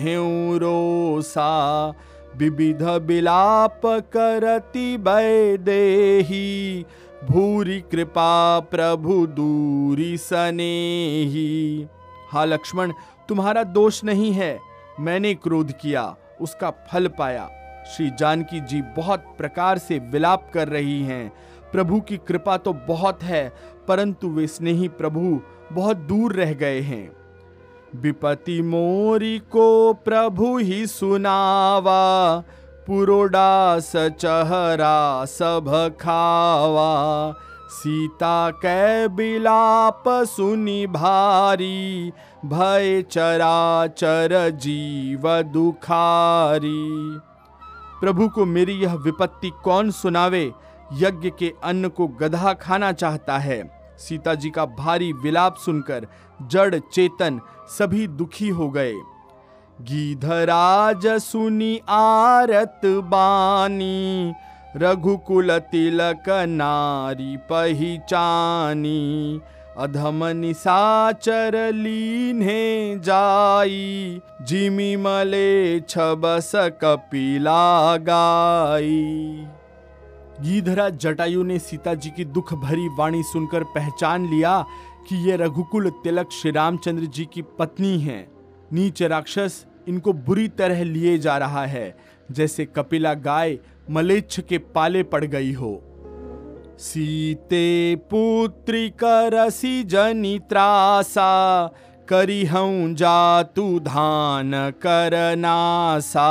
रोसा। 0.59 1.53
विविध 2.37 2.83
बिलाप 2.83 3.81
करती 3.87 4.97
देही 5.57 6.85
भूरी 7.25 7.81
कृपा 7.81 8.61
प्रभु 8.61 9.27
दूरी 9.27 10.17
सनेही। 10.17 11.87
हा 12.31 12.45
लक्ष्मण 12.45 12.93
तुम्हारा 13.29 13.63
दोष 13.65 14.05
नहीं 14.05 14.33
है। 14.33 14.59
मैंने 15.01 15.35
क्रोध 15.35 15.73
किया, 15.73 16.15
उसका 16.41 16.71
फल 16.71 17.09
पाया। 17.09 17.49
श्री 17.87 18.11
जानकी 18.11 18.61
जी 18.61 18.83
बहुत 18.97 19.25
प्रकार 19.39 19.79
से 19.79 19.99
विलाप 19.99 20.51
कर 20.55 20.69
रही 20.69 21.03
हैं। 21.03 21.33
प्रभु 21.73 22.01
की 22.01 22.17
कृपा 22.17 22.57
तो 22.57 22.73
बहुत 22.73 23.23
है, 23.23 23.53
परंतु 23.89 24.29
वे 24.29 24.47
स्नेही 24.47 24.89
प्रभु 24.89 25.41
बहुत 25.73 25.97
दूर 25.97 26.33
रह 26.33 26.53
गए 26.53 26.81
हैं। 26.81 27.11
विपति 27.97 28.61
मोरी 28.63 29.39
को 29.39 29.93
प्रभु 29.95 30.57
ही 30.59 30.87
सुनावा, 30.87 32.39
पुरोडा 32.87 33.79
सचहरा 33.79 35.25
सब 35.25 35.97
खावा। 36.01 37.33
सीता 37.71 38.51
कै 38.51 39.09
बिलाप 39.09 40.05
सुनी 40.09 40.87
भारी 40.87 42.13
भय 42.47 43.05
चरा 43.11 43.87
चर 43.87 44.51
जीव 44.51 45.43
दुखारी। 45.43 47.19
प्रभु 48.01 48.29
को 48.29 48.45
मेरी 48.45 48.73
यह 48.73 48.95
विपत्ति 48.95 49.53
कौन 49.65 49.91
सुनावे? 49.91 50.53
यज्ञ 50.93 51.31
के 51.31 51.55
अन्न 51.65 51.89
को 51.89 52.07
गधा 52.07 52.53
खाना 52.53 52.93
चाहता 52.93 53.39
है। 53.39 53.83
सीता 53.99 54.35
जी 54.35 54.51
का 54.51 54.67
भारी 54.67 55.13
विलाप 55.13 55.57
सुनकर 55.57 56.07
जड़ 56.43 56.81
चेतन 56.93 57.41
सभी 57.79 58.07
दुखी 58.07 58.49
हो 58.49 58.71
गए। 58.71 58.95
गीधराज 59.81 61.07
सुनी 61.07 61.81
आरत 61.89 62.81
बानी, 62.85 64.33
रघुकुल 64.77 65.59
तिलक 65.59 66.45
नारी 66.49 67.37
पहचानी 67.37 69.41
अधम 69.79 70.25
निसाचर 70.37 71.55
लीन्हे 71.75 72.99
जाई, 72.99 74.21
जिमी 74.43 74.97
मले 74.97 75.81
छबस 75.81 76.51
कपिला 76.83 77.97
गाई। 77.97 79.47
गीधरा 80.41 80.89
जटायु 80.89 81.43
ने 81.43 81.59
सीता 81.59 81.95
जी 81.95 82.11
की 82.11 82.25
दुख 82.25 82.53
भरी 82.55 82.89
वाणी 82.89 83.23
सुनकर 83.23 83.65
पहचान 83.65 84.29
लिया 84.31 84.65
कि 85.09 85.17
ये 85.29 85.37
रघुकुल 85.37 85.91
तिलक 86.05 86.33
श्री 86.33 86.51
रामचंद्र 86.51 87.05
जी 87.05 87.25
की 87.25 87.43
पत्नी 87.59 87.99
हैं। 87.99 88.27
नीच 88.73 89.03
राक्षस 89.03 89.65
इनको 89.89 90.13
बुरी 90.13 90.49
तरह 90.49 90.83
लिए 90.85 91.17
जा 91.19 91.39
रहा 91.39 91.65
है, 91.67 91.95
जैसे 92.31 92.65
कपिला 92.67 93.15
गाय 93.15 93.59
मलेच्छ 93.91 94.41
के 94.41 94.59
पाले 94.59 95.03
पड़ 95.03 95.25
गई 95.25 95.53
हो। 95.53 95.73
सीते 96.79 97.97
पुत्री 97.97 98.89
करसी 98.91 99.83
जनी 99.83 100.39
त्रासा 100.39 101.67
करी 102.09 102.45
हूँ 102.45 102.95
जातु 102.95 103.79
धान 103.79 104.53
करनासा 104.83 106.31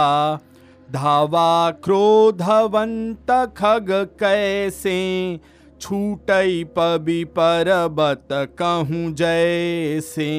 धावा 0.91 1.71
क्रोधवंत 1.71 3.31
खग 3.57 3.87
कैसे 4.19 4.99
छूटई 5.81 6.63
पबी 6.63 7.23
परबत 7.25 8.27
कहूँ 8.31 9.13
जैसे। 9.13 10.29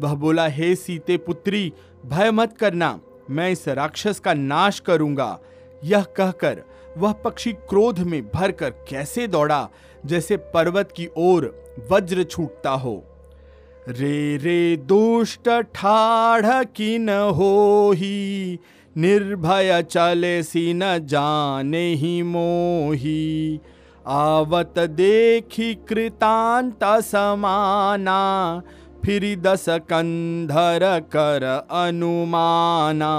वह 0.00 0.14
बोला, 0.14 0.46
हे 0.46 0.74
सीते 0.74 1.16
पुत्री, 1.16 1.72
भय 2.06 2.30
मत 2.30 2.56
करना, 2.58 2.98
मैं 3.30 3.50
इस 3.50 3.68
राक्षस 3.68 4.20
का 4.20 4.34
नाश 4.34 4.80
करूँगा। 4.80 5.38
यह 5.84 6.02
कहकर 6.02 6.62
वह 6.98 7.12
पक्षी 7.12 7.52
क्रोध 7.52 7.98
में 7.98 8.22
भरकर 8.34 8.70
कैसे 8.88 9.26
दौड़ा, 9.26 9.68
जैसे 10.06 10.36
पर्वत 10.36 10.92
की 10.96 11.08
ओर 11.16 11.52
वज्र 11.90 12.22
छूटता 12.22 12.70
हो। 12.70 13.04
रे 13.88 14.36
रे, 14.36 14.76
दुष्ट 14.76 15.48
ठाढ़ 15.74 16.64
किन 16.64 17.08
हो 17.08 17.92
ही 17.96 18.58
निर्भय 18.96 19.82
चले 19.82 20.42
सी 20.42 20.72
न 20.74 20.98
जाने 21.06 21.86
ही 21.94 22.22
मोही। 22.22 23.60
आवत 24.06 24.78
देखी 24.78 25.74
कृतांत 25.88 26.84
समाना, 26.84 28.62
फिर 29.04 29.24
दस 29.40 29.64
कंधर 29.68 30.80
कर 31.06 31.44
अनुमाना। 31.70 33.14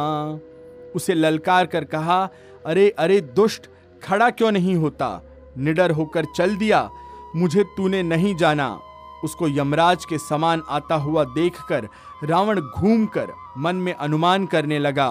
उसे 0.96 1.13
ललकार 1.13 1.65
कर 1.65 1.84
कहा 1.84 2.30
अरे 2.65 2.89
अरे 2.89 3.19
दुष्ट, 3.22 3.69
खड़ा 4.02 4.30
क्यों 4.30 4.52
नहीं 4.52 4.76
होता? 4.76 5.22
निडर 5.58 5.91
होकर 5.91 6.26
चल 6.36 6.56
दिया। 6.56 6.89
मुझे 7.36 7.63
तूने 7.78 8.04
नहीं 8.04 8.36
जाना। 8.36 8.80
उसको 9.24 9.48
यमराज 9.48 10.06
के 10.06 10.17
समान 10.17 10.62
आता 10.69 10.95
हुआ 10.95 11.24
देखकर 11.26 11.88
रावण 12.24 12.60
घूमकर 12.60 13.34
मन 13.58 13.76
में 13.76 13.93
अनुमान 13.93 14.45
करने 14.45 14.80
लगा, 14.80 15.10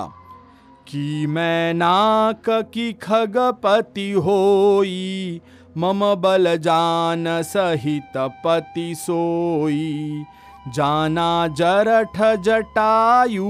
कि 0.89 1.27
मैं 1.27 1.75
नाक 1.75 2.49
की 2.75 2.93
खगपति 2.93 4.11
होई, 4.13 5.41
मम 5.77 6.15
बल 6.15 6.57
जान 6.57 7.25
सहित 7.43 8.17
पति 8.47 8.95
सोई। 8.97 10.25
जाना 10.69 11.47
जरठ 11.49 12.21
जटायु 12.39 13.47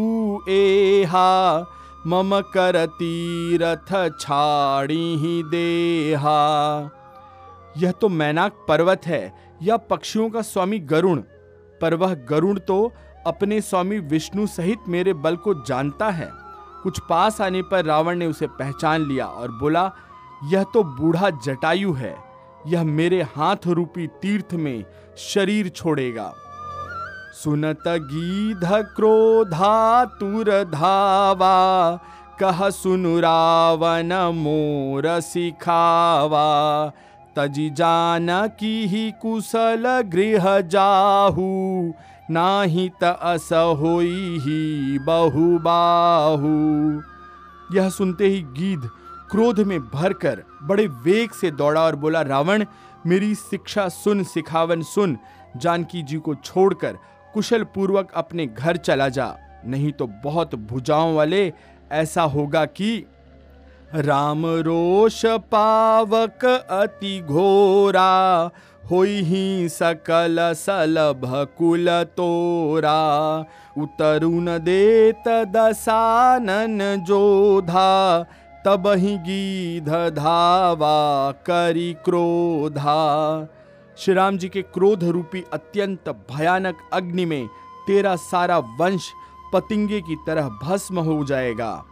एहा 0.49 1.59
मम 2.07 2.41
कर 2.41 2.87
तीरथ 2.87 4.11
छाड़ी 4.21 5.17
ही 5.17 5.43
देहा। 5.43 6.91
यह 7.77 7.91
तो 7.91 8.09
मैनाक 8.09 8.53
पर्वत 8.69 9.07
है, 9.07 9.35
या 9.63 9.77
पक्षियों 9.77 10.31
का 10.31 10.43
स्वामी 10.43 10.79
गरुण। 10.79 11.23
पर 11.81 11.95
वह 11.95 12.15
गरुण 12.15 12.59
तो 12.59 12.93
अपने 13.27 13.61
स्वामी 13.61 13.99
विष्णु 13.99 14.47
सहित 14.47 14.79
मेरे 14.89 15.13
बल 15.13 15.37
को 15.37 15.55
जानता 15.55 16.11
है। 16.11 16.31
कुछ 16.83 16.99
पास 16.99 17.41
आने 17.41 17.63
पर 17.63 17.85
रावण 17.85 18.17
ने 18.17 18.27
उसे 18.27 18.47
पहचान 18.47 19.01
लिया 19.01 19.27
और 19.27 19.51
बोला, 19.51 19.93
यह 20.45 20.63
तो 20.63 20.83
बूढ़ा 20.83 21.31
जटायु 21.31 21.93
है। 21.93 22.17
यह 22.67 22.85
मेरे 22.85 23.23
हाथ 23.23 23.67
रूपी 23.67 24.07
तीर्थ 24.07 24.55
में 24.55 24.85
शरीर 25.17 25.69
छोड़ेगा। 25.69 26.35
सुनत 27.39 27.83
गीध 27.89 28.65
क्रोधातुर 28.97 30.49
धावा 30.65 31.51
कह 32.41 32.69
सुनु 32.71 33.19
रावण 33.21 34.13
मोर 34.35 35.09
सिखावा। 35.21 36.47
तजी 37.37 37.69
जान 37.71 38.29
की 38.59 38.87
ही 38.87 39.11
कुशल 39.23 39.87
गृह 40.13 40.61
जाहू 40.61 41.49
नाही 42.31 42.89
त 43.03 43.17
अस 43.23 43.49
होई 43.53 44.39
ही 44.39 44.99
बहुबाहू 44.99 46.53
यह 47.77 47.89
सुनते 47.91 48.27
ही 48.27 48.41
गीध 48.59 48.89
क्रोध 49.31 49.61
में 49.61 49.79
भरकर 49.81 50.43
बड़े 50.63 50.87
वेग 50.87 51.31
से 51.31 51.51
दौड़ा 51.51 51.81
और 51.81 51.97
बोला, 51.97 52.23
रावण, 52.23 52.65
मेरी 53.07 53.35
शिक्षा 53.35 53.89
सुन, 53.89 54.23
सिखावन 54.25 54.83
सुन। 54.83 55.17
जानकी 55.57 56.03
जी 56.03 56.17
को 56.19 56.35
छोड़कर 56.35 56.99
कुशल 57.35 57.63
पूर्वक 57.65 58.13
अपने 58.17 58.47
घर 58.47 58.77
चला 58.77 59.09
जा। 59.09 59.35
नहीं 59.67 59.93
तो 59.93 60.07
बहुत 60.25 60.55
भुजाओं 60.55 61.15
वाले 61.15 61.53
ऐसा 61.93 62.23
होगा 62.23 62.65
कि 62.65 63.07
राम 63.95 64.47
रोष 64.47 65.23
पावक 65.27 66.45
अति 66.71 67.21
घोरा, 67.21 68.51
होई 68.91 69.21
ही 69.21 69.69
सकल 69.69 70.37
सलभ 70.57 71.23
कुल 71.59 71.89
तोरा। 72.17 72.99
उतरुन 73.79 74.47
देत 74.59 75.29
दसानन 75.29 77.05
जोधा, 77.09 78.23
तब 78.65 78.89
ही 78.89 79.17
गीध 79.19 79.89
धावा 80.17 81.33
करी 81.47 81.93
क्रोधा। 82.05 82.99
श्री 84.01 84.15
राम 84.15 84.37
जी 84.39 84.49
के 84.49 84.63
क्रोध 84.63 85.05
रूपी 85.05 85.45
अत्यंत 85.53 86.09
भयानक 86.09 86.79
अग्नि 86.93 87.25
में 87.25 87.49
तेरा 87.87 88.17
सारा 88.17 88.59
वंश 88.59 89.11
पतिंगे 89.53 90.01
की 90.01 90.17
तरह 90.27 90.49
भस्म 90.63 90.99
हो 90.99 91.25
जाएगा। 91.25 91.85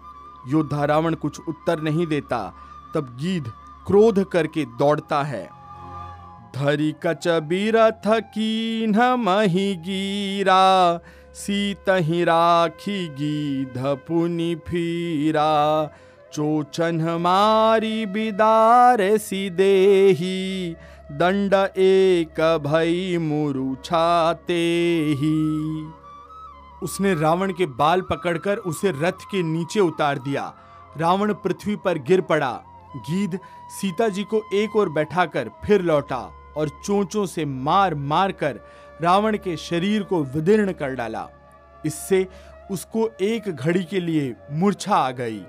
योद्धा 0.48 0.84
रावण 0.84 1.14
कुछ 1.14 1.40
उत्तर 1.48 1.80
नहीं 1.80 2.06
देता, 2.06 2.54
तब 2.94 3.16
गीध 3.20 3.44
क्रोध 3.86 4.24
करके 4.24 4.64
दौड़ता 4.64 5.22
है। 5.22 5.44
धरी 6.56 6.94
कच 7.06 7.28
बीरथ 7.28 8.06
कीन 8.06 8.96
मही 9.18 9.74
गीरा, 9.74 11.00
सीत 11.34 11.84
ही 11.88 12.24
राखी 12.24 13.08
गीध 13.08 13.78
पुनि 13.78 14.54
फीरा। 14.54 15.86
चोचन 16.32 17.16
मारी 17.20 18.06
बिदार 18.06 19.16
सी 19.16 19.50
देही 19.50 20.76
दंड 21.12 21.54
एक 21.78 22.40
भई 22.64 23.18
मुरुछाते 23.18 24.54
ही। 25.18 25.86
उसने 26.82 27.14
रावण 27.14 27.52
के 27.52 27.66
बाल 27.66 28.00
पकड़कर 28.00 28.56
उसे 28.56 28.90
रथ 28.90 29.24
के 29.30 29.42
नीचे 29.42 29.80
उतार 29.80 30.18
दिया। 30.18 30.54
रावण 30.96 31.32
पृथ्वी 31.34 31.76
पर 31.76 31.98
गिर 31.98 32.20
पड़ा। 32.20 32.52
गीध 32.96 33.38
सीता 33.70 34.08
जी 34.08 34.24
को 34.24 34.42
एक 34.54 34.76
ओर 34.76 34.88
बैठाकर 34.88 35.50
फिर 35.64 35.82
लौटा 35.82 36.20
और 36.56 36.68
चोंचों 36.68 37.26
से 37.26 37.44
मार 37.44 37.94
मार 37.94 38.32
कर 38.32 38.60
रावण 39.02 39.36
के 39.36 39.56
शरीर 39.56 40.02
को 40.02 40.22
विदीर्ण 40.24 40.72
कर 40.72 40.94
डाला। 40.94 41.28
इससे 41.86 42.26
उसको 42.70 43.08
एक 43.20 43.48
घड़ी 43.48 43.84
के 43.84 44.00
लिए 44.00 44.34
मूर्छा 44.52 44.96
आ 44.96 45.10
गई। 45.10 45.40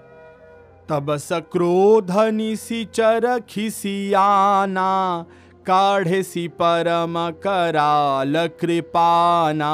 तब 0.90 1.16
सक्रोध 1.18 2.12
निशिचर 2.12 3.40
खिसियाना 3.40 5.26
काढ़े 5.68 6.22
सी 6.24 6.48
परम 6.48 7.16
कराल 7.44 8.36
कृपाना, 8.62 9.72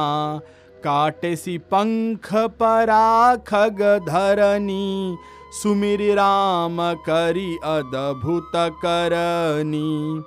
काटे 0.84 1.36
सी 1.36 1.58
पंख 1.74 2.34
परा 2.60 3.36
खग 3.48 3.82
धरनी 4.08 5.18
सुमिर 5.54 6.02
राम 6.16 6.78
करी 7.00 7.56
अद्भुत 7.66 8.52
करनी। 8.56 10.24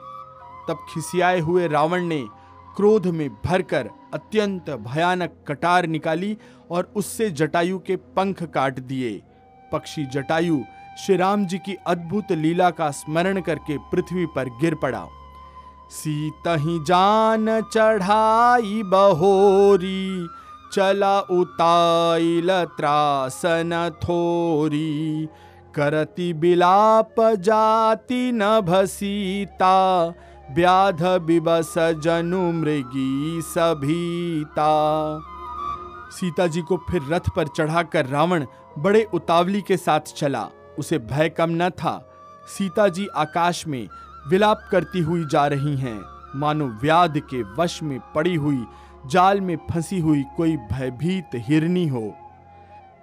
तब 0.68 0.86
खिसियाए 0.90 1.40
हुए 1.40 1.66
रावण 1.68 2.04
ने 2.04 2.22
क्रोध 2.76 3.06
में 3.06 3.28
भरकर 3.44 3.90
अत्यंत 4.14 4.70
भयानक 4.86 5.36
कटार 5.48 5.86
निकाली 5.86 6.36
और 6.70 6.92
उससे 6.96 7.30
जटायु 7.32 7.78
के 7.78 7.96
पंख 8.16 8.42
काट 8.54 8.80
दिए। 8.80 9.20
पक्षी 9.72 10.06
जटायु 10.06 10.62
श्री 10.98 11.16
राम 11.16 11.46
जी 11.46 11.58
की 11.58 11.76
अद्भुत 11.86 12.32
लीला 12.32 12.70
का 12.70 12.90
स्मरण 12.92 13.40
करके 13.40 13.78
पृथ्वी 13.90 14.26
पर 14.26 14.48
गिर 14.60 14.74
पड़ा। 14.74 15.06
सीतही 15.90 16.78
जान 16.84 17.60
चढ़ाई 17.60 18.82
बहोरी, 18.82 20.28
चला 20.72 21.20
उताइल 21.20 22.50
त्रासन 22.64 23.90
थोरी। 24.04 25.28
करती 25.74 26.32
बिलाप 26.32 27.14
जाति 27.20 28.30
न 28.34 28.60
भसीता 28.60 30.06
व्याध 30.50 31.02
बिबस 31.02 31.74
जनु 31.78 32.40
मृगी 32.52 33.42
सभीता। 33.42 34.70
सीता 36.10 36.46
जी 36.46 36.62
को 36.62 36.76
फिर 36.90 37.02
रथ 37.10 37.28
पर 37.36 37.48
चढ़ाकर 37.48 38.06
रावण 38.06 38.46
बड़े 38.78 39.06
उतावली 39.14 39.60
के 39.60 39.76
साथ 39.76 40.00
चला। 40.00 40.48
उसे 40.78 40.98
भय 40.98 41.28
कम 41.28 41.50
न 41.50 41.70
था। 41.70 41.98
सीता 42.48 42.88
जी 42.88 43.06
आकाश 43.06 43.66
में 43.66 43.88
विलाप 44.28 44.68
करती 44.70 45.00
हुई 45.00 45.24
जा 45.24 45.46
रही 45.46 45.76
हैं। 45.76 46.00
मानो 46.36 46.66
व्याध 46.82 47.18
के 47.18 47.42
वश 47.58 47.82
में 47.82 47.98
पड़ी 48.14 48.34
हुई, 48.34 48.64
जाल 49.06 49.40
में 49.40 49.56
फंसी 49.70 49.98
हुई 49.98 50.24
कोई 50.36 50.56
भयभीत 50.72 51.30
हिरनी 51.34 51.86
हो। 51.88 52.14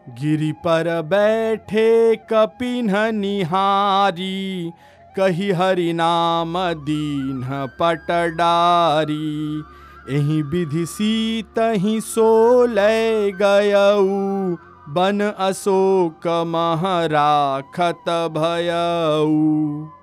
गिरी 0.10 0.52
पर 0.52 1.02
बैठे 1.02 2.16
कपिन 2.16 2.92
निहारी, 3.16 4.72
कही 5.16 5.52
हरि 5.52 5.94
नाम 5.94 6.54
दीन 6.84 7.42
पटडारी 7.80 9.64
एही 10.10 10.42
विधि 10.42 10.86
सीत 10.86 11.60
ही 11.60 12.00
सो 12.02 12.66
ले 12.66 13.32
गयऊ, 13.32 14.56
बन 14.90 15.34
अशोक 15.40 16.28
महराखत 16.48 18.10
भयऊ। 18.38 20.03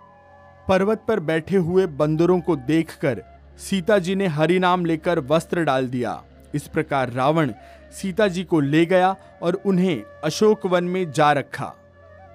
पर्वत 0.71 1.03
पर 1.09 1.21
बैठे 1.21 1.57
हुए 1.57 1.87
बंदरों 1.87 2.41
को 2.41 2.57
देखकर 2.57 3.23
सीता 3.59 3.99
जी 3.99 4.14
ने 4.14 4.27
हरि 4.27 4.59
नाम 4.59 4.85
लेकर 4.85 5.18
वस्त्र 5.21 5.64
डाल 5.64 5.87
दिया। 5.87 6.23
इस 6.55 6.68
प्रकार 6.68 7.11
रावण 7.11 7.53
सीता 7.93 8.29
जी 8.29 8.45
को 8.45 8.61
ले 8.61 8.85
गया 8.87 9.16
और 9.43 9.55
उन्हें 9.66 10.03
अशोक 10.25 10.66
वन 10.66 10.85
में 10.85 11.12
जा 11.12 11.33
रखा। 11.33 11.73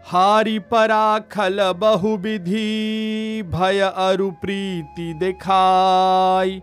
हारी 0.06 0.60
पराखल 0.60 1.72
बहुविधि 1.72 3.44
भय 3.48 3.80
अरु 3.80 4.32
प्रीति 4.32 5.14
दिखाई। 5.14 6.62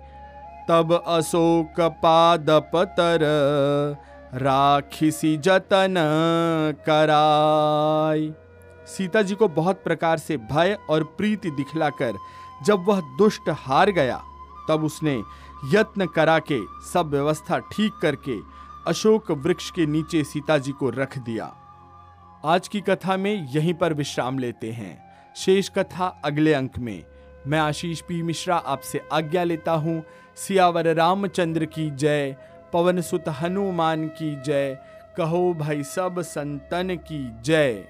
तब 0.69 0.93
अशोक 1.07 1.81
पाद 1.81 2.47
पतर 2.51 3.27
राखिसी 4.35 5.37
जतन 5.37 5.95
कराई। 6.87 8.33
सीता 8.87 9.23
जी 9.23 9.35
को 9.35 9.49
बहुत 9.49 9.83
प्रकार 9.85 10.19
से 10.19 10.37
भय 10.37 10.79
और 10.91 11.05
प्रीति 11.05 11.51
दिखलाकर 11.51 12.19
जब 12.63 12.85
वह 12.87 13.01
दुष्ट 13.01 13.49
हार 13.49 13.91
गया, 13.91 14.23
तब 14.69 14.85
उसने 14.85 15.23
यत्न 15.75 16.07
करा 16.07 16.39
के 16.39 16.61
सब 16.93 17.11
व्यवस्था 17.11 17.59
ठीक 17.59 17.93
करके 18.03 18.39
अशोक 18.87 19.31
वृक्ष 19.31 19.71
के 19.71 19.87
नीचे 19.87 20.25
सीता 20.25 20.59
जी 20.59 20.73
को 20.73 20.91
रख 20.91 21.19
दिया। 21.19 21.55
आज 22.45 22.69
की 22.69 22.81
कथा 22.81 23.17
में 23.17 23.49
यहीं 23.53 23.75
पर 23.75 23.95
विश्राम 23.95 24.39
लेते 24.39 24.71
हैं। 24.73 25.13
शेष 25.37 25.69
कथा 25.69 26.21
अगले 26.25 26.55
अंक 26.55 26.79
में। 26.79 27.05
मैं 27.47 27.59
आशीष 27.59 28.01
पी 28.01 28.23
मिश्रा 28.23 28.57
आपसे 28.57 29.09
आज्ञा 29.13 29.45
लेता 29.45 29.73
हूँ। 29.73 30.03
सियावर 30.37 30.95
रामचंद्र 30.95 31.65
की 31.65 31.91
जय। 31.91 32.37
पवन 32.73 33.01
सुत 33.01 33.25
हनुमान 33.29 34.09
की 34.09 34.43
जय। 34.43 34.79
कहो 35.17 35.55
भाई 35.55 35.83
सब 35.83 36.21
संतन 36.21 36.97
की 36.97 37.43
जय। 37.43 37.85